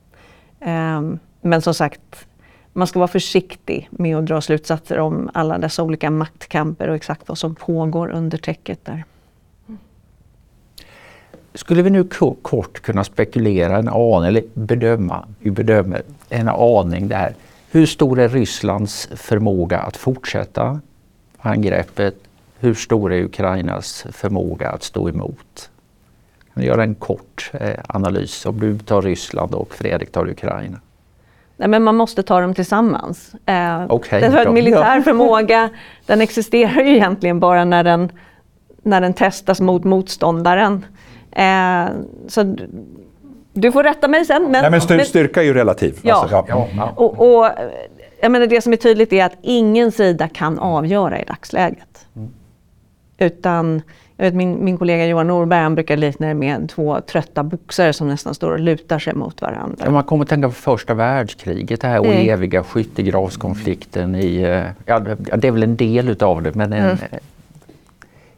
Eh, 0.61 1.00
men 1.40 1.62
som 1.62 1.74
sagt, 1.74 2.25
man 2.76 2.86
ska 2.86 2.98
vara 2.98 3.08
försiktig 3.08 3.88
med 3.90 4.16
att 4.16 4.26
dra 4.26 4.40
slutsatser 4.40 4.98
om 4.98 5.30
alla 5.34 5.58
dessa 5.58 5.82
olika 5.82 6.10
maktkamper 6.10 6.88
och 6.88 6.96
exakt 6.96 7.28
vad 7.28 7.38
som 7.38 7.54
pågår 7.54 8.10
under 8.10 8.38
täcket 8.38 8.84
där. 8.84 9.04
Skulle 11.54 11.82
vi 11.82 11.90
nu 11.90 12.04
kort 12.42 12.80
kunna 12.80 13.04
spekulera 13.04 13.78
en 13.78 13.88
aning, 13.88 14.28
eller 14.28 14.44
bedöma, 14.54 15.28
vi 15.38 15.50
bedömer 15.50 16.02
en 16.28 16.48
aning 16.48 17.08
där. 17.08 17.34
Hur 17.70 17.86
stor 17.86 18.20
är 18.20 18.28
Rysslands 18.28 19.08
förmåga 19.14 19.78
att 19.78 19.96
fortsätta 19.96 20.80
angreppet? 21.38 22.14
Hur 22.58 22.74
stor 22.74 23.12
är 23.12 23.24
Ukrainas 23.24 24.06
förmåga 24.12 24.70
att 24.70 24.82
stå 24.82 25.08
emot? 25.08 25.70
Kan 26.54 26.62
du 26.62 26.66
göra 26.66 26.82
en 26.82 26.94
kort 26.94 27.50
eh, 27.52 27.80
analys 27.86 28.46
om 28.46 28.60
du 28.60 28.78
tar 28.78 29.02
Ryssland 29.02 29.54
och 29.54 29.74
Fredrik 29.74 30.12
tar 30.12 30.28
Ukraina? 30.28 30.80
Nej, 31.56 31.68
men 31.68 31.82
man 31.82 31.96
måste 31.96 32.22
ta 32.22 32.40
dem 32.40 32.54
tillsammans. 32.54 33.34
Eh, 33.46 33.92
okay, 33.92 34.20
därför 34.20 34.38
att 34.38 34.52
militär 34.52 35.00
förmåga 35.00 35.70
den 36.06 36.20
existerar 36.20 36.82
ju 36.82 36.96
egentligen 36.96 37.40
bara 37.40 37.64
när 37.64 37.84
den, 37.84 38.12
när 38.82 39.00
den 39.00 39.14
testas 39.14 39.60
mot 39.60 39.84
motståndaren. 39.84 40.84
Eh, 41.32 41.86
så 42.28 42.56
du 43.52 43.72
får 43.72 43.82
rätta 43.82 44.08
mig 44.08 44.24
sen. 44.24 44.42
Men, 44.42 44.72
Nej, 44.72 44.80
men 44.88 45.04
styrka 45.04 45.40
är 45.40 45.44
ju 45.44 45.54
relativ. 45.54 45.98
Ja. 46.02 46.14
Alltså, 46.14 46.44
ja. 46.48 46.68
ja. 46.76 46.92
Och, 46.96 47.38
och, 47.38 47.50
jag 48.20 48.32
menar, 48.32 48.46
det 48.46 48.60
som 48.60 48.72
är 48.72 48.76
tydligt 48.76 49.12
är 49.12 49.24
att 49.24 49.36
ingen 49.42 49.92
sida 49.92 50.28
kan 50.28 50.58
avgöra 50.58 51.20
i 51.20 51.24
dagsläget. 51.24 52.06
Mm. 52.16 52.28
Utan 53.18 53.82
jag 54.16 54.24
vet, 54.24 54.35
min, 54.35 54.64
min 54.64 54.79
kollega 54.79 55.07
Johan 55.07 55.26
Norberg 55.26 55.62
han 55.62 55.74
brukar 55.74 55.96
likna 55.96 56.26
det 56.26 56.35
med 56.35 56.68
två 56.68 57.00
trötta 57.00 57.42
boxare 57.42 57.92
som 57.92 58.09
nästan 58.09 58.35
står 58.35 58.50
och 58.50 58.61
lutar 58.61 58.98
sig 58.98 59.14
mot 59.14 59.42
varandra. 59.42 59.85
Ja, 59.85 59.90
man 59.90 60.05
kommer 60.05 60.24
att 60.24 60.29
tänka 60.29 60.48
på 60.48 60.55
första 60.55 60.94
världskriget, 60.94 61.81
det 61.81 61.88
här 61.88 61.98
mm. 61.98 62.29
eviga 62.29 62.64
skyttegravskonflikten 62.64 64.14
i, 64.14 64.37
eh, 64.37 64.64
ja 64.87 64.98
det 65.37 65.48
är 65.48 65.52
väl 65.52 65.62
en 65.62 65.76
del 65.76 66.09
utav 66.09 66.42
det, 66.42 66.55
men 66.55 66.72
en, 66.72 66.85
mm. 66.85 66.98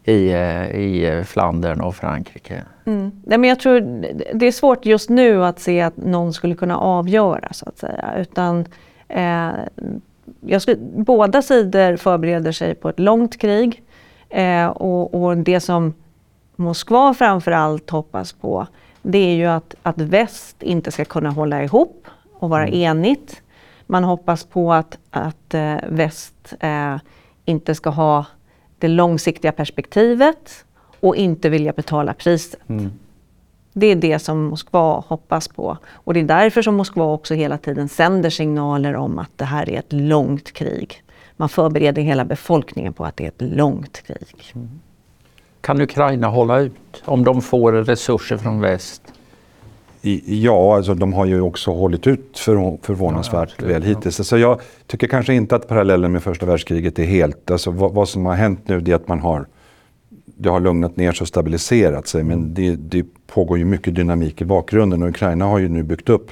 i, 0.05 0.33
eh, 0.33 0.81
i 0.81 1.25
Flandern 1.27 1.81
och 1.81 1.97
Frankrike. 1.97 2.63
Mm. 2.85 3.11
Nej, 3.25 3.39
men 3.39 3.49
jag 3.49 3.61
tror 3.61 3.81
det 4.35 4.47
är 4.47 4.53
svårt 4.53 4.87
just 4.87 5.11
nu 5.11 5.45
att 5.45 5.61
se 5.61 5.81
att 5.81 5.97
någon 5.97 6.33
skulle 6.33 6.55
kunna 6.55 6.79
avgöra 6.79 7.49
så 7.51 7.69
att 7.69 7.79
säga. 7.79 8.15
Utan, 8.19 8.65
eh, 9.09 9.51
jag 10.41 10.63
skulle, 10.63 10.77
båda 10.81 11.43
sidor 11.43 11.97
förbereder 11.97 12.53
sig 12.53 12.75
på 12.75 12.89
ett 12.89 12.99
långt 12.99 13.39
krig. 13.39 13.83
Eh, 14.29 14.67
och, 14.67 15.23
och, 15.23 15.37
det 15.37 15.61
som 15.61 15.95
Moskva 16.57 17.15
framförallt 17.15 17.91
hoppas 17.91 18.33
på 18.33 18.67
det 19.03 19.19
är 19.19 19.35
ju 19.35 19.47
att, 19.47 19.75
att 19.83 19.99
väst 19.99 20.63
inte 20.63 20.91
ska 20.91 21.05
kunna 21.05 21.31
hålla 21.31 21.65
ihop 21.65 22.07
och 22.33 22.51
vara 22.51 22.67
mm. 22.67 22.81
enigt. 22.81 23.43
Man 23.87 24.05
hoppas 24.05 24.45
på 24.45 24.73
att, 24.73 24.99
att 25.11 25.55
eh, 25.55 25.77
väst 25.89 26.55
eh, 26.61 26.97
inte 27.45 27.75
ska 27.75 27.91
ha 27.91 28.25
det 28.79 28.89
långsiktiga 28.89 29.53
perspektivet 29.53 30.65
och 31.01 31.17
inte 31.17 31.49
vilja 31.49 31.73
betala 31.73 32.15
priset. 32.15 32.61
Mm. 32.69 32.91
Det 33.73 33.87
är 33.87 33.97
det 33.97 34.19
som 34.19 34.45
Moskva 34.45 35.05
hoppas 35.09 35.49
på. 35.49 35.79
Och 35.93 36.15
det 36.15 36.21
är 36.21 36.25
därför 36.25 36.63
som 36.63 36.75
Moskva 36.75 37.05
också 37.05 37.35
hela 37.35 37.59
tiden 37.59 37.89
sänder 37.89 38.31
signaler 38.31 38.97
om 38.97 39.19
att 39.19 39.39
det 39.39 39.45
här 39.45 39.71
är 39.71 39.79
ett 39.79 39.93
långt 39.93 40.53
krig 40.53 41.03
man 41.39 41.49
förbereder 41.49 42.03
hela 42.03 42.25
befolkningen 42.25 42.93
på 42.93 43.05
att 43.05 43.17
det 43.17 43.25
är 43.25 43.29
ett 43.29 43.57
långt 43.57 44.03
krig. 44.07 44.53
Mm. 44.55 44.69
Kan 45.61 45.81
Ukraina 45.81 46.27
hålla 46.27 46.59
ut 46.59 47.03
om 47.05 47.25
de 47.25 47.43
får 47.43 47.73
resurser 47.73 48.37
från 48.37 48.61
väst? 48.61 49.03
Ja, 50.25 50.77
alltså 50.77 50.95
de 50.95 51.13
har 51.13 51.27
ju 51.27 51.41
också 51.41 51.71
hållit 51.71 52.07
ut 52.07 52.39
för, 52.39 52.79
förvånansvärt 52.83 53.55
ja, 53.59 53.67
väl 53.67 53.83
hittills. 53.83 54.17
Så 54.17 54.21
alltså 54.21 54.39
jag 54.39 54.61
tycker 54.87 55.07
kanske 55.07 55.35
inte 55.35 55.57
att 55.57 55.69
parallellen 55.69 56.13
med 56.13 56.23
första 56.23 56.47
världskriget 56.47 56.99
är 56.99 57.05
helt... 57.05 57.51
Alltså 57.51 57.71
vad, 57.71 57.93
vad 57.93 58.09
som 58.09 58.27
har 58.27 58.35
hänt 58.35 58.61
nu 58.69 58.77
är 58.77 58.95
att 58.95 59.09
man 59.09 59.21
har 59.21 59.47
det 60.41 60.49
har 60.49 60.61
lugnat 60.61 60.97
ner 60.97 61.13
sig 61.13 61.25
och 61.25 61.29
stabiliserat 61.29 62.07
sig 62.07 62.23
men 62.23 62.55
det, 62.55 62.77
det, 62.77 63.07
pågår 63.27 63.59
ju 63.59 63.65
mycket 63.65 63.95
dynamik 63.95 64.41
i 64.41 64.45
bakgrunden 64.45 65.03
och 65.03 65.09
Ukraina 65.09 65.45
har 65.45 65.59
ju 65.59 65.69
nu 65.69 65.83
byggt 65.83 66.09
upp 66.09 66.31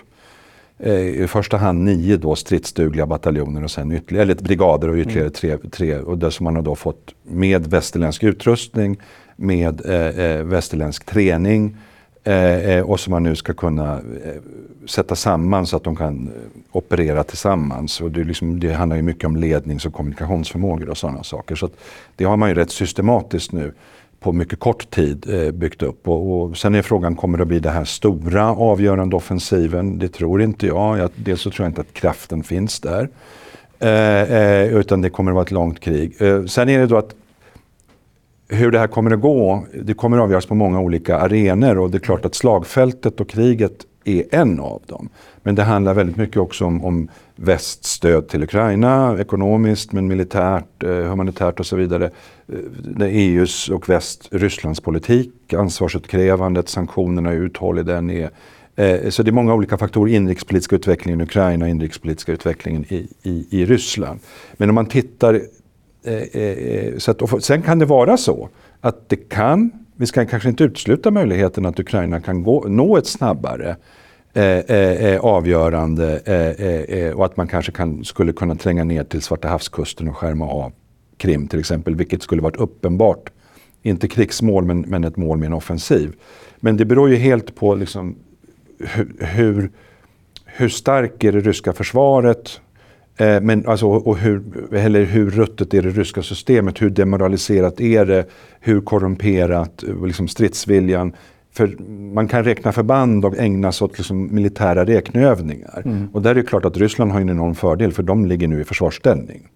i 0.85 1.27
första 1.29 1.57
hand 1.57 1.85
nio 1.85 2.17
då 2.17 2.37
stridsdugliga 2.37 3.07
bataljoner 3.07 3.65
och 3.65 3.71
sen 3.71 3.93
ytterligare, 3.93 4.23
eller 4.23 4.35
brigader 4.35 4.89
och 4.89 4.97
ytterligare 4.97 5.21
mm. 5.21 5.33
tre, 5.33 5.57
tre 5.71 5.99
och 5.99 6.19
det 6.19 6.31
som 6.31 6.45
man 6.45 6.57
har 6.57 6.62
då 6.62 6.75
fått 6.75 7.15
med 7.23 7.67
västerländsk 7.67 8.23
utrustning, 8.23 8.97
med 9.37 9.87
eh, 9.87 10.21
eh 10.21 10.43
västerländsk 10.43 11.05
träning 11.05 11.77
eh, 12.25 12.71
eh, 12.71 12.91
och 12.91 13.01
som 13.01 13.11
man 13.11 13.23
nu 13.23 13.37
ska 13.37 13.55
kunna 13.55 13.95
eh, 13.95 14.43
sätta 14.87 15.17
samman 15.17 15.67
så 15.67 15.77
att 15.77 15.85
de 15.85 15.97
kan 15.97 16.31
operera 16.73 17.25
tillsammans. 17.25 18.01
Och 18.01 18.11
det, 18.11 18.25
liksom, 18.25 18.61
det 18.61 18.73
handlar 18.73 18.97
ju 18.97 19.03
mycket 19.03 19.25
om 19.25 19.37
lednings 19.37 19.87
och 19.87 19.93
kommunikationsförmågor 19.93 20.89
och 20.89 20.99
sådana 20.99 21.23
saker. 21.23 21.55
Så 21.55 21.69
det 22.17 22.25
har 22.25 22.37
man 22.37 22.49
ju 22.49 22.55
rätt 22.55 22.71
systematiskt 22.71 23.53
nu 23.53 23.73
på 24.27 24.33
mycket 24.33 24.59
kort 24.59 24.91
tid 24.91 25.27
eh, 25.29 25.51
byggt 25.51 25.83
upp. 25.83 26.09
Och, 26.09 26.43
och, 26.43 26.57
sen 26.57 26.75
är 26.75 26.83
frågan, 26.83 27.17
kommer 27.17 27.39
det 27.39 27.43
att 27.43 27.49
bli 27.49 27.59
den 27.59 27.73
här 27.73 27.85
stora 27.85 28.55
avgörande 28.55 29.17
offensiven? 29.17 29.99
Det 29.99 30.09
tror 30.09 30.43
inte 30.43 30.67
jag. 30.67 30.99
jag 30.99 31.11
dels 31.17 31.41
så 31.41 31.51
tror 31.51 31.65
jag 31.65 31.71
inte 31.71 31.81
att 31.81 31.93
kraften 31.93 32.43
finns 32.43 32.81
där. 32.81 33.09
Eh, 33.79 34.23
eh, 34.23 34.77
utan 34.77 35.03
det 35.03 35.11
kommer 35.11 35.31
att 35.31 35.35
vara 35.35 35.45
ett 35.45 35.51
långt 35.51 35.81
krig. 35.81 36.23
Eh, 36.23 36.45
sen 36.45 36.69
är 36.69 36.79
det 36.79 36.87
då 36.87 36.97
att 36.97 37.15
hur 38.49 38.71
det 38.71 38.79
här 38.79 38.87
kommer 38.87 39.11
att 39.11 39.21
gå, 39.21 39.67
det 39.83 39.95
kommer 39.95 40.17
att 40.17 40.23
avgöras 40.23 40.47
på 40.47 40.55
många 40.55 40.81
olika 40.81 41.19
arenor 41.19 41.79
och 41.79 41.91
det 41.91 41.99
är 41.99 42.01
klart 42.01 42.25
att 42.25 42.35
slagfältet 42.35 43.21
och 43.21 43.29
kriget 43.29 43.87
är 44.09 44.25
en 44.31 44.61
av 44.61 44.83
dem. 44.87 45.09
Men 45.42 45.55
det 45.55 45.62
handlar 45.62 45.95
väldigt 45.95 46.16
mycket 46.16 46.37
också 46.37 46.64
om, 46.64 46.85
om 46.85 47.09
väststöd 47.37 48.29
till 48.29 48.42
Ukraina, 48.42 49.16
ekonomiskt 49.21 49.92
men 49.92 50.09
militärt, 50.09 50.83
eh, 50.83 50.90
humanitärt 50.90 51.61
och 51.61 51.66
så 51.66 51.77
vidare. 51.77 52.11
Eh, 53.01 53.07
EUs 53.07 53.69
och 53.69 53.88
väst, 53.88 54.29
Rysslands 54.31 54.81
politik, 54.81 55.53
ansvarsutkrävandet, 55.53 56.69
sanktionerna, 56.69 57.31
hur 57.31 57.47
uthållig 57.47 57.87
den 57.87 58.11
är. 58.11 58.31
Eh, 58.77 59.11
så 59.11 59.23
det 59.23 59.31
är 59.31 59.33
många 59.33 59.55
olika 59.55 59.79
faktorer, 59.79 60.12
inrikespolitiska 60.12 60.77
utvecklingen 60.77 61.21
i 61.21 61.25
Ukraina, 61.25 61.69
inrikespolitiska 61.69 62.33
utvecklingen 62.33 62.85
i, 62.88 63.09
i, 63.23 63.47
i 63.51 63.64
Ryssland. 63.64 64.21
Men 64.57 64.69
om 64.69 64.75
man 64.75 64.87
tittar, 64.87 65.35
eh, 66.05 66.14
eh, 66.14 66.42
eh 66.42 66.99
så 66.99 67.11
att, 67.11 67.45
sen 67.45 67.62
kan 67.62 67.79
det 67.79 67.85
vara 67.85 68.16
så 68.16 68.49
att 68.81 69.09
det 69.09 69.16
kan, 69.16 69.86
vi 69.97 70.07
ska 70.07 70.27
kanske 70.27 70.49
inte 70.49 70.65
utesluta 70.65 71.11
möjligheten 71.11 71.67
att 71.67 71.81
Ukraina 71.81 72.21
kan 72.21 72.43
gå, 72.43 72.65
nå 72.69 72.97
ett 72.97 73.07
snabbare 73.07 73.77
eh, 74.35 74.45
eh, 74.45 75.05
eh 75.05 75.21
avgörande 75.21 76.21
eh, 76.25 76.67
eh, 76.67 77.05
eh, 77.05 77.13
och 77.13 77.25
att 77.25 77.37
man 77.37 77.49
kanske 77.49 77.73
kan, 77.73 78.05
skulle 78.05 78.33
kunna 78.33 78.55
tränga 78.55 78.85
ner 78.85 79.05
till 79.05 79.23
Svarta 79.23 79.49
havskusten 79.49 80.09
och 80.09 80.17
skärma 80.17 80.49
av 80.49 80.73
Krim 81.17 81.49
till 81.49 81.59
exempel, 81.59 81.95
vilket 81.95 82.23
skulle 82.23 82.43
varit 82.43 82.57
uppenbart, 82.57 83.31
inte 83.83 84.09
krigsmål 84.09 84.65
men, 84.65 84.81
men 84.81 85.05
ett 85.05 85.17
mål 85.17 85.39
med 85.39 85.47
en 85.47 85.53
offensiv. 85.53 86.13
Men 86.61 86.77
det 86.77 86.85
beror 86.85 87.11
ju 87.11 87.17
helt 87.17 87.55
på 87.55 87.75
liksom, 87.75 88.17
hur, 89.19 89.71
hur 90.45 90.69
stark 90.69 91.25
är 91.25 91.33
det 91.33 91.41
ryska 91.41 91.73
försvaret? 91.73 92.61
Eh, 93.17 93.41
men 93.41 93.67
alltså, 93.67 93.87
och 93.87 94.17
hur, 94.17 94.43
eller 94.75 95.05
hur 95.05 95.31
ruttet 95.31 95.75
är 95.75 95.83
det 95.83 95.91
ryska 95.91 96.23
systemet? 96.23 96.83
Hur 96.83 96.91
demoraliserat 96.91 97.81
är 97.81 98.07
det? 98.07 98.25
Hur 98.61 98.81
korrumperat? 98.81 99.85
Liksom 100.05 100.29
stridsviljan? 100.29 101.13
För 101.53 101.77
man 102.15 102.29
kan 102.29 102.45
räkna 102.45 102.73
förband 102.73 103.25
och 103.25 103.39
ägna 103.39 103.73
sig 103.73 103.85
åt 103.85 103.99
liksom 103.99 104.35
militära 104.35 104.85
räkneövningar. 104.85 105.83
Mm. 105.85 106.09
Och 106.13 106.23
där 106.23 106.31
är 106.31 106.35
det 106.35 106.43
klart 106.43 106.65
att 106.65 106.77
Ryssland 106.77 107.13
har 107.13 107.21
en 107.21 107.31
enorm 107.31 107.55
fördel 107.55 107.93
för 107.93 108.03
de 108.03 108.27
ligger 108.27 108.49
nu 108.49 108.61
i 108.61 108.65
försvarsställning. 108.65 109.49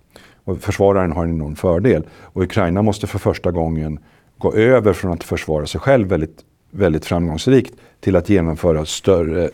Och 0.44 0.59
försvararen 0.59 1.12
har 1.12 1.25
en 1.25 1.31
enorm 1.31 1.57
fördel. 1.57 2.07
Och 2.12 2.42
Ukraina 2.42 2.83
måste 2.83 3.07
för 3.07 3.18
första 3.18 3.51
gången 3.51 3.99
gå 4.38 4.55
över 4.55 4.92
från 4.92 5.12
att 5.12 5.25
försvara 5.25 5.66
sig 5.66 5.81
själv 5.81 6.09
väldigt 6.09 6.38
väldigt 6.70 7.04
framgångsrikt 7.04 7.74
till 8.00 8.16
att 8.16 8.28
genomföra 8.28 8.85
större 8.85 9.50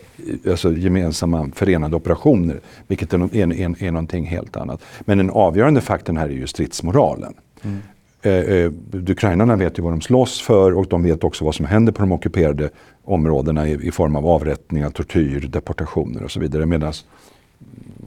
alltså 0.49 0.73
gemensamma 0.73 1.49
förenade 1.55 1.95
operationer. 1.95 2.59
Vilket 2.87 3.13
är, 3.13 3.35
är, 3.35 3.53
är, 3.53 3.83
är 3.83 3.91
någonting 3.91 4.25
helt 4.25 4.57
annat. 4.57 4.81
Men 4.99 5.17
den 5.17 5.29
avgörande 5.29 5.81
faktorn 5.81 6.17
här 6.17 6.25
är 6.25 6.33
ju 6.33 6.47
stridsmoralen. 6.47 7.33
Mm. 7.61 7.77
Eh, 8.21 8.33
eh, 8.33 8.71
ukrainarna 8.93 9.55
vet 9.55 9.79
ju 9.79 9.83
vad 9.83 9.93
de 9.93 10.01
slåss 10.01 10.41
för 10.41 10.77
och 10.77 10.87
de 10.87 11.03
vet 11.03 11.23
också 11.23 11.45
vad 11.45 11.55
som 11.55 11.65
händer 11.65 11.91
på 11.91 12.01
de 12.01 12.11
ockuperade 12.11 12.69
områdena 13.03 13.67
i, 13.67 13.87
i 13.87 13.91
form 13.91 14.15
av 14.15 14.27
avrättningar, 14.27 14.89
tortyr, 14.89 15.47
deportationer 15.47 16.23
och 16.23 16.31
så 16.31 16.39
vidare. 16.39 16.65
Medan 16.65 16.93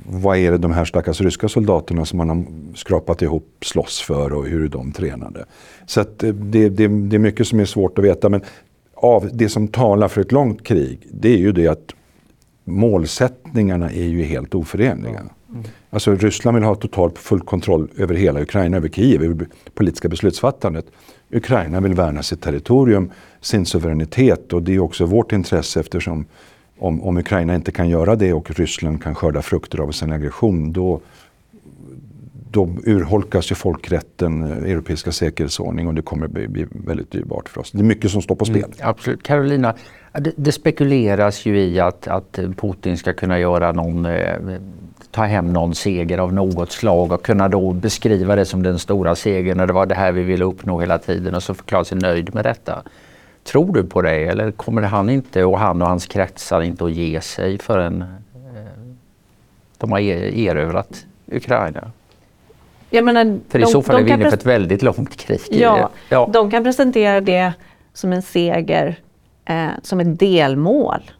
vad 0.07 0.39
är 0.39 0.51
det 0.51 0.59
de 0.59 0.73
här 0.73 0.85
stackars 0.85 1.21
ryska 1.21 1.49
soldaterna 1.49 2.05
som 2.05 2.17
man 2.17 2.29
har 2.29 2.45
skrapat 2.75 3.23
ihop 3.23 3.47
slåss 3.61 4.01
för 4.01 4.33
och 4.33 4.47
hur 4.47 4.65
är 4.65 4.69
de 4.69 4.93
tränade? 4.93 5.45
Så 5.87 6.05
det, 6.17 6.33
det, 6.33 6.69
det, 6.69 7.17
är 7.17 7.19
mycket 7.19 7.49
som 7.49 7.61
är 7.61 7.65
svårt 7.65 7.99
att 7.99 8.05
veta. 8.05 8.29
Men 8.29 8.43
av 9.03 9.31
det 9.33 9.49
som 9.49 9.69
talar 9.69 10.09
för 10.09 10.21
ett 10.21 10.33
långt 10.33 10.65
krig, 10.65 11.07
det 11.13 11.33
är 11.33 11.39
ju 11.39 11.53
det 11.53 11.69
att 11.69 11.95
målsättningarna 12.65 13.91
är 13.91 14.05
ju 14.05 14.23
helt 14.23 14.55
oförenliga. 14.55 15.19
Mm. 15.19 15.63
Alltså 15.91 16.15
Ryssland 16.15 16.55
vill 16.55 16.65
ha 16.65 16.75
total 16.75 17.11
full 17.11 17.41
kontroll 17.41 17.89
över 17.97 18.15
hela 18.15 18.41
Ukraina, 18.41 18.77
över 18.77 18.89
Kiev, 18.89 19.23
över 19.23 19.47
politiska 19.75 20.09
beslutsfattandet. 20.09 20.87
Ukraina 21.31 21.81
vill 21.81 21.95
värna 21.95 22.23
sitt 22.23 22.43
territorium, 22.43 23.11
sin 23.41 23.67
suveränitet 23.67 24.53
och 24.53 24.63
det 24.63 24.75
är 24.75 24.79
också 24.79 25.05
vårt 25.05 25.33
intresse 25.33 25.81
eftersom 25.81 26.25
om, 26.79 27.03
om 27.03 27.17
Ukraina 27.19 27.55
inte 27.55 27.73
kan 27.73 27.89
göra 27.89 28.17
det 28.17 28.33
och 28.33 28.51
Ryssland 28.51 29.03
kan 29.03 29.15
skörda 29.15 29.43
frukter 29.43 29.79
av 29.79 29.93
sin 29.93 30.13
aggression, 30.13 30.73
då, 30.73 31.01
då 32.51 32.69
urholkas 32.85 33.51
ju 33.51 33.55
folkrätten, 33.55 34.43
eh, 34.43 34.71
europeiska 34.71 35.13
säkerhetsordning 35.13 35.89
och 35.89 35.95
det 35.95 36.03
kommer 36.03 36.29
bli, 36.29 36.49
bli 36.49 36.67
väldigt 36.71 37.11
dyrbart 37.11 37.49
för 37.49 37.61
oss. 37.61 37.71
Det 37.71 37.79
är 37.79 37.83
mycket 37.83 38.11
som 38.11 38.23
står 38.23 38.35
på 38.35 38.45
spel. 38.45 38.57
Mm, 38.57 38.73
absolut. 38.81 39.23
Carolina, 39.23 39.75
det, 40.13 40.33
det, 40.37 40.53
spekuleras 40.53 41.47
ju 41.47 41.61
i 41.61 41.81
att, 41.81 42.09
att 42.09 42.39
Putin 42.57 42.97
ska 42.97 43.13
kunna 43.13 43.39
göra 43.39 43.73
någon, 43.73 44.07
eh, 44.07 44.37
ta 45.11 45.25
hem 45.25 45.53
någon 45.53 45.75
seger 45.75 46.19
av 46.19 46.33
något 46.33 46.73
slag 46.73 47.13
och 47.13 47.23
kunna 47.23 47.49
då 47.49 47.73
beskriva 47.73 48.37
det 48.37 48.45
som 48.45 48.63
den 48.63 48.79
stora 48.79 49.15
segern 49.15 49.61
och 49.61 49.67
det 49.67 49.73
var 49.73 49.87
det 49.87 49.95
här 49.95 50.13
vi 50.13 50.23
ville 50.23 50.45
uppnå 50.45 50.81
hela 50.81 50.99
tiden 50.99 51.35
och 51.35 51.43
så 51.43 51.55
förklara 51.55 51.85
sig 51.85 51.99
nöjd 51.99 52.35
med 52.35 52.45
detta. 52.45 52.83
Tror 53.45 53.75
du 53.75 53.85
på 53.85 54.03
det 54.03 54.25
eller 54.25 54.51
kommer 54.51 54.83
han 54.83 55.11
inte 55.11 55.45
och 55.45 55.59
han 55.59 55.83
och 55.83 55.89
hans 55.89 56.07
kretsar 56.07 56.63
inte 56.63 56.85
att 56.85 56.93
ge 56.93 57.21
sig 57.21 57.59
förrän 57.59 58.03
eh, 58.03 58.09
de 59.79 59.93
har 59.93 59.99
erövrat 59.99 61.07
Ukraina? 61.27 61.91
Jag 62.91 63.05
menar, 63.05 63.41
För 63.49 63.59
i 63.59 63.67
så 63.67 63.83
fall 63.83 63.97
är 63.97 64.03
vi 64.03 64.11
inne 64.11 64.29
på 64.29 64.35
ett 64.35 64.47
väldigt 64.47 64.83
långt 64.83 65.17
krig. 65.17 65.41
Ja, 65.51 65.91
ja, 66.09 66.31
de 66.33 66.51
kan 66.51 66.65
presentera 66.65 67.21
det 67.21 67.53
som 67.93 68.13
en 68.13 68.23
seger, 68.23 68.97
eh, 69.45 69.69
som 69.83 70.01
ett 70.01 70.19
delmål. 70.19 71.11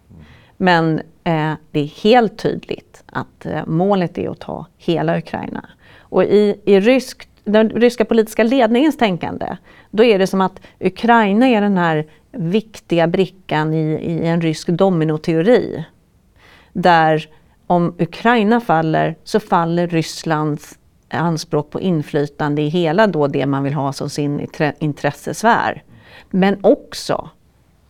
Men 0.57 0.99
eh, 1.25 1.53
det 1.71 1.81
är 1.81 2.03
helt 2.03 2.39
tydligt 2.39 3.03
att 3.07 3.47
eh, 3.47 3.67
målet 3.67 4.19
är 4.19 4.31
att 4.31 4.41
ta 4.41 4.67
hela 4.77 5.19
Ukraina. 5.19 5.69
Och 5.99 6.25
i, 6.25 6.61
i 6.65 6.81
rysk, 6.81 7.29
den 7.45 7.71
ryska 7.71 8.05
politiska 8.05 8.43
ledningens 8.43 8.97
tänkande, 8.97 9.57
då 9.91 10.05
är 10.05 10.19
det 10.19 10.27
som 10.27 10.41
att 10.41 10.61
Ukraina 10.81 11.49
är 11.49 11.61
den 11.61 11.79
här 11.79 12.07
viktiga 12.33 13.07
brickan 13.07 13.75
i, 13.75 13.93
i 13.93 14.27
en 14.27 14.41
rysk 14.41 14.69
dominoteori. 14.69 15.85
Där 16.73 17.29
om 17.67 17.95
Ukraina 17.99 18.61
faller 18.61 19.17
så 19.25 19.41
faller 19.41 19.87
Rysslands 19.87 20.79
anspråk 21.11 21.71
på 21.71 21.81
inflytande 21.81 22.63
i 22.63 22.69
hela 22.69 23.07
då 23.07 23.27
det 23.27 23.47
man 23.47 23.63
vill 23.63 23.75
ha 23.75 23.93
som 23.93 24.11
sin 24.11 24.49
intressesfär. 24.79 25.83
Men 26.31 26.59
också 26.63 27.31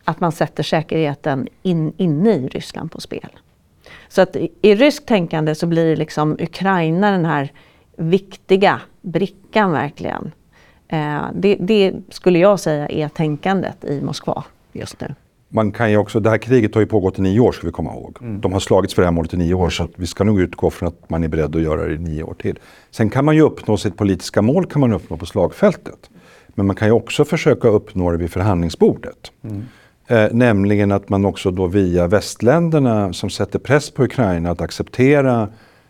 att 0.03 0.19
man 0.19 0.31
sätter 0.31 0.63
säkerheten 0.63 1.47
in, 1.61 1.93
inne 1.97 2.33
i 2.33 2.47
Ryssland 2.47 2.91
på 2.91 3.01
spel. 3.01 3.29
Så 4.07 4.21
att 4.21 4.35
i, 4.35 4.51
i 4.61 4.75
ryskt 4.75 5.05
tänkande 5.05 5.55
så 5.55 5.67
blir 5.67 5.95
liksom 5.95 6.37
Ukraina 6.39 7.11
den 7.11 7.25
här 7.25 7.51
viktiga 7.95 8.81
brickan 9.01 9.71
verkligen. 9.71 10.31
Eh, 10.87 11.21
det, 11.33 11.55
det 11.59 11.93
skulle 12.09 12.39
jag 12.39 12.59
säga 12.59 12.87
är 12.87 13.07
tänkandet 13.07 13.85
i 13.85 14.01
Moskva 14.01 14.43
just 14.71 15.01
nu 15.01 15.15
man 15.53 15.71
kan 15.71 15.91
ju 15.91 15.97
också, 15.97 16.19
det 16.19 16.29
här 16.29 16.37
kriget 16.37 16.75
har 16.75 16.81
ju 16.81 16.87
pågått 16.87 17.19
i 17.19 17.21
nio 17.21 17.39
år 17.39 17.51
ska 17.51 17.67
vi 17.67 17.73
komma 17.73 17.93
ihåg. 17.93 18.17
Mm. 18.21 18.41
De 18.41 18.53
har 18.53 18.59
slagits 18.59 18.93
för 18.93 19.01
det 19.01 19.05
här 19.05 19.11
målet 19.11 19.33
i 19.33 19.37
nio 19.37 19.53
år 19.53 19.69
så 19.69 19.87
vi 19.95 20.07
ska 20.07 20.23
nog 20.23 20.41
utgå 20.41 20.69
från 20.69 20.89
att 20.89 21.09
man 21.09 21.23
är 21.23 21.27
beredd 21.27 21.55
att 21.55 21.61
göra 21.61 21.87
det 21.87 21.93
i 21.93 21.97
nio 21.97 22.23
år 22.23 22.33
till. 22.33 22.59
Sen 22.91 23.09
kan 23.09 23.25
man 23.25 23.35
ju 23.35 23.41
uppnå 23.41 23.77
sitt 23.77 23.97
politiska 23.97 24.41
mål 24.41 24.65
kan 24.65 24.79
man 24.79 24.93
uppnå 24.93 25.17
på 25.17 25.25
slagfältet. 25.25 26.09
Men 26.47 26.65
man 26.65 26.75
kan 26.75 26.87
ju 26.87 26.91
också 26.91 27.25
försöka 27.25 27.67
uppnå 27.67 28.11
det 28.11 28.17
vid 28.17 28.31
förhandlingsbordet. 28.31 29.31
Mm. 29.43 29.63
Eh, 30.07 30.33
nämligen 30.33 30.91
att 30.91 31.09
man 31.09 31.25
också 31.25 31.51
då 31.51 31.67
via 31.67 32.07
västländerna 32.07 33.13
som 33.13 33.29
sätter 33.29 33.59
press 33.59 33.91
på 33.91 34.03
Ukraina 34.03 34.51
att 34.51 34.61
acceptera 34.61 35.49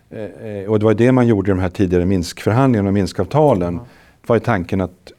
eh, 0.09 0.23
eh 0.23 0.69
och 0.69 0.79
det 0.79 0.85
var 0.85 0.93
det 0.93 1.11
man 1.11 1.27
gjorde 1.27 1.51
i 1.51 1.53
de 1.53 1.59
här 1.59 1.69
tidigare 1.69 2.05
Minskförhandlingarna 2.05 2.89
och 2.89 2.93
Minskavtalen. 2.93 3.73
Mm. 3.73 3.85
Var 4.27 4.35
ju 4.35 4.39
tanken 4.39 4.81
att 4.81 5.11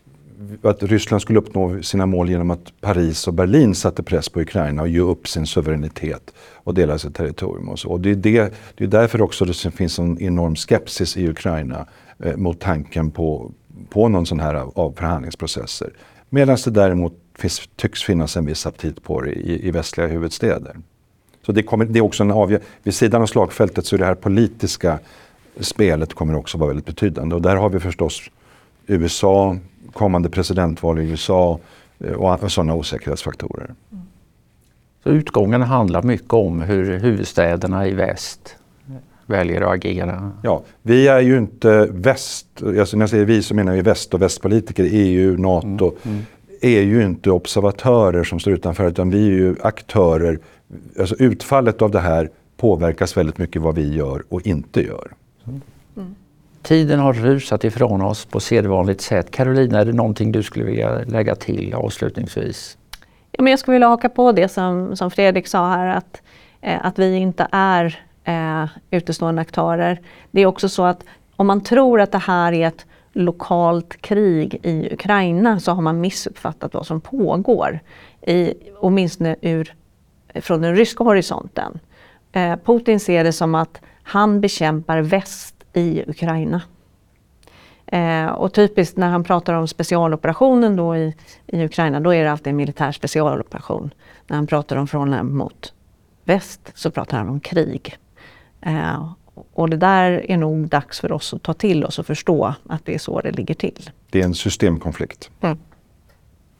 att 0.62 0.82
Ryssland 0.82 1.22
skulle 1.22 1.38
uppnå 1.38 1.82
sina 1.82 2.06
mål 2.06 2.30
genom 2.30 2.50
att 2.50 2.72
Paris 2.80 3.28
och 3.28 3.34
Berlin 3.34 3.74
satte 3.74 4.02
press 4.02 4.28
på 4.28 4.40
Ukraina 4.40 4.82
och 4.82 4.88
ge 4.88 5.00
upp 5.00 5.28
sin 5.28 5.46
suveränitet 5.46 6.34
och 6.54 6.74
dela 6.74 6.98
sitt 6.98 7.14
territorium. 7.14 7.68
Och 7.68 7.78
så. 7.78 7.88
Och 7.88 8.00
det, 8.00 8.10
är 8.10 8.14
det, 8.14 8.52
det 8.74 8.84
är 8.84 8.88
därför 8.88 9.22
också 9.22 9.44
det 9.44 9.54
finns 9.54 9.98
en 9.98 10.20
enorm 10.20 10.56
skepsis 10.56 11.16
i 11.16 11.28
Ukraina 11.28 11.86
eh, 12.18 12.36
mot 12.36 12.60
tanken 12.60 13.10
på, 13.10 13.52
på 13.90 14.08
någon 14.08 14.26
sån 14.26 14.40
här 14.40 14.54
av, 14.54 14.72
av 14.74 14.92
förhandlingsprocesser. 14.92 15.92
Medan 16.28 16.58
det 16.64 16.70
däremot 16.70 17.14
finns, 17.34 17.68
tycks 17.76 18.02
finnas 18.02 18.36
en 18.36 18.46
viss 18.46 18.66
aptit 18.66 19.02
på 19.02 19.20
det 19.20 19.30
i, 19.32 19.68
i 19.68 19.70
västliga 19.70 20.06
huvudstäder. 20.06 20.76
Så 21.46 21.52
det, 21.52 21.62
kommer, 21.62 21.84
det 21.84 21.98
är 21.98 22.04
också 22.04 22.22
en 22.22 22.30
avgör, 22.30 22.60
vid 22.82 22.94
sidan 22.94 23.22
av 23.22 23.26
slagfältet 23.26 23.86
så 23.86 23.96
är 23.96 23.98
det 23.98 24.06
här 24.06 24.14
politiska 24.14 24.98
spelet 25.60 26.14
kommer 26.14 26.36
också 26.36 26.58
vara 26.58 26.68
väldigt 26.68 26.86
betydande. 26.86 27.34
Och 27.34 27.42
där 27.42 27.56
har 27.56 27.68
vi 27.68 27.80
förstås 27.80 28.22
USA, 28.86 29.56
kommande 29.92 30.28
presidentval 30.28 30.98
i 30.98 31.10
USA 31.10 31.58
eh, 31.98 32.12
och 32.12 32.52
sådana 32.52 32.74
osäkerhetsfaktorer. 32.74 33.74
Så 35.02 35.08
utgången 35.08 35.62
handlar 35.62 36.02
mycket 36.02 36.32
om 36.32 36.60
hur 36.60 36.98
huvudstäderna 36.98 37.86
i 37.86 37.94
väst 37.94 38.56
väljer 39.26 39.60
att 39.60 39.72
agera? 39.72 40.32
Ja, 40.42 40.62
vi 40.82 41.08
är 41.08 41.20
ju 41.20 41.38
inte 41.38 41.88
väst, 41.90 42.46
alltså 42.78 42.96
när 42.96 43.02
jag 43.02 43.10
säger 43.10 43.24
vi 43.24 43.42
så 43.42 43.54
menar 43.54 43.74
jag 43.74 43.82
väst 43.82 44.14
och 44.14 44.22
västpolitiker, 44.22 44.88
EU, 44.90 45.36
NATO. 45.36 45.94
Mm. 46.02 46.16
Mm. 46.16 46.22
är 46.60 46.82
ju 46.82 47.04
inte 47.04 47.30
observatörer 47.30 48.24
som 48.24 48.40
står 48.40 48.52
utanför 48.52 48.88
utan 48.88 49.10
vi 49.10 49.26
är 49.26 49.32
ju 49.32 49.56
aktörer. 49.62 50.38
Alltså 50.98 51.14
utfallet 51.18 51.82
av 51.82 51.90
det 51.90 52.00
här 52.00 52.30
påverkas 52.56 53.16
väldigt 53.16 53.38
mycket 53.38 53.62
vad 53.62 53.74
vi 53.74 53.94
gör 53.94 54.22
och 54.28 54.46
inte 54.46 54.82
gör. 54.82 55.12
Tiden 56.62 57.00
har 57.00 57.12
rusat 57.12 57.64
ifrån 57.64 58.02
oss 58.02 58.24
på 58.24 58.40
sedvanligt 58.40 59.00
sätt. 59.00 59.30
Carolina, 59.30 59.80
är 59.80 59.84
det 59.84 59.92
någonting 59.92 60.32
du 60.32 60.42
skulle 60.42 60.64
vilja 60.64 60.98
lägga 60.98 61.34
till 61.34 61.74
avslutningsvis? 61.74 62.78
Ja, 63.32 63.42
men 63.42 63.50
jag 63.50 63.58
skulle 63.58 63.72
vilja 63.72 63.88
haka 63.88 64.08
på 64.08 64.32
det 64.32 64.48
som, 64.48 64.96
som 64.96 65.10
Fredrik 65.10 65.46
sa 65.46 65.68
här 65.68 65.86
att, 65.86 66.22
eh, 66.60 66.86
att 66.86 66.98
vi 66.98 67.16
inte 67.16 67.48
är 67.52 67.98
eh, 68.24 68.64
utestående 68.90 69.42
aktörer. 69.42 70.00
Det 70.30 70.40
är 70.40 70.46
också 70.46 70.68
så 70.68 70.84
att 70.84 71.04
om 71.36 71.46
man 71.46 71.60
tror 71.60 72.00
att 72.00 72.12
det 72.12 72.18
här 72.18 72.52
är 72.52 72.66
ett 72.66 72.86
lokalt 73.12 74.02
krig 74.02 74.60
i 74.62 74.88
Ukraina 74.92 75.60
så 75.60 75.72
har 75.72 75.82
man 75.82 76.00
missuppfattat 76.00 76.74
vad 76.74 76.86
som 76.86 77.00
pågår. 77.00 77.80
I, 78.26 78.54
åtminstone 78.76 79.36
ur, 79.40 79.74
från 80.34 80.60
den 80.60 80.76
ryska 80.76 81.04
horisonten. 81.04 81.78
Eh, 82.32 82.56
Putin 82.64 83.00
ser 83.00 83.24
det 83.24 83.32
som 83.32 83.54
att 83.54 83.80
han 84.02 84.40
bekämpar 84.40 85.00
väst 85.00 85.51
i 85.72 86.04
Ukraina. 86.06 86.62
Eh, 87.86 88.26
och 88.26 88.52
typiskt 88.52 88.96
när 88.96 89.08
han 89.08 89.24
pratar 89.24 89.54
om 89.54 89.68
specialoperationen 89.68 90.76
då 90.76 90.96
i, 90.96 91.14
i 91.46 91.64
Ukraina, 91.64 92.00
då 92.00 92.14
är 92.14 92.24
det 92.24 92.32
alltid 92.32 92.46
en 92.46 92.56
militär 92.56 92.92
specialoperation. 92.92 93.94
När 94.26 94.36
han 94.36 94.46
pratar 94.46 94.76
om 94.76 94.86
förhållanden 94.86 95.36
mot 95.36 95.72
väst 96.24 96.72
så 96.74 96.90
pratar 96.90 97.18
han 97.18 97.28
om 97.28 97.40
krig. 97.40 97.98
Eh, 98.60 99.12
och 99.52 99.70
det 99.70 99.76
där 99.76 100.30
är 100.30 100.36
nog 100.36 100.68
dags 100.68 101.00
för 101.00 101.12
oss 101.12 101.34
att 101.34 101.42
ta 101.42 101.54
till 101.54 101.84
oss 101.84 101.98
och 101.98 102.06
förstå 102.06 102.54
att 102.68 102.84
det 102.84 102.94
är 102.94 102.98
så 102.98 103.20
det 103.20 103.30
ligger 103.30 103.54
till. 103.54 103.90
Det 104.10 104.20
är 104.20 104.24
en 104.24 104.34
systemkonflikt. 104.34 105.30
Mm. 105.40 105.58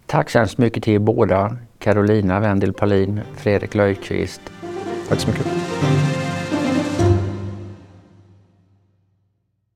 Tack 0.07 0.31
så 0.31 0.39
hemskt 0.39 0.59
mycket 0.59 0.83
till 0.83 0.95
er 0.95 0.99
båda. 0.99 1.57
Carolina 1.79 2.41
Wendel 2.41 2.73
Palin, 2.73 3.21
Fredrik 3.37 3.75
Löjqvist. 3.75 4.41
Tack 5.09 5.21
så 5.21 5.29
mycket. 5.29 5.47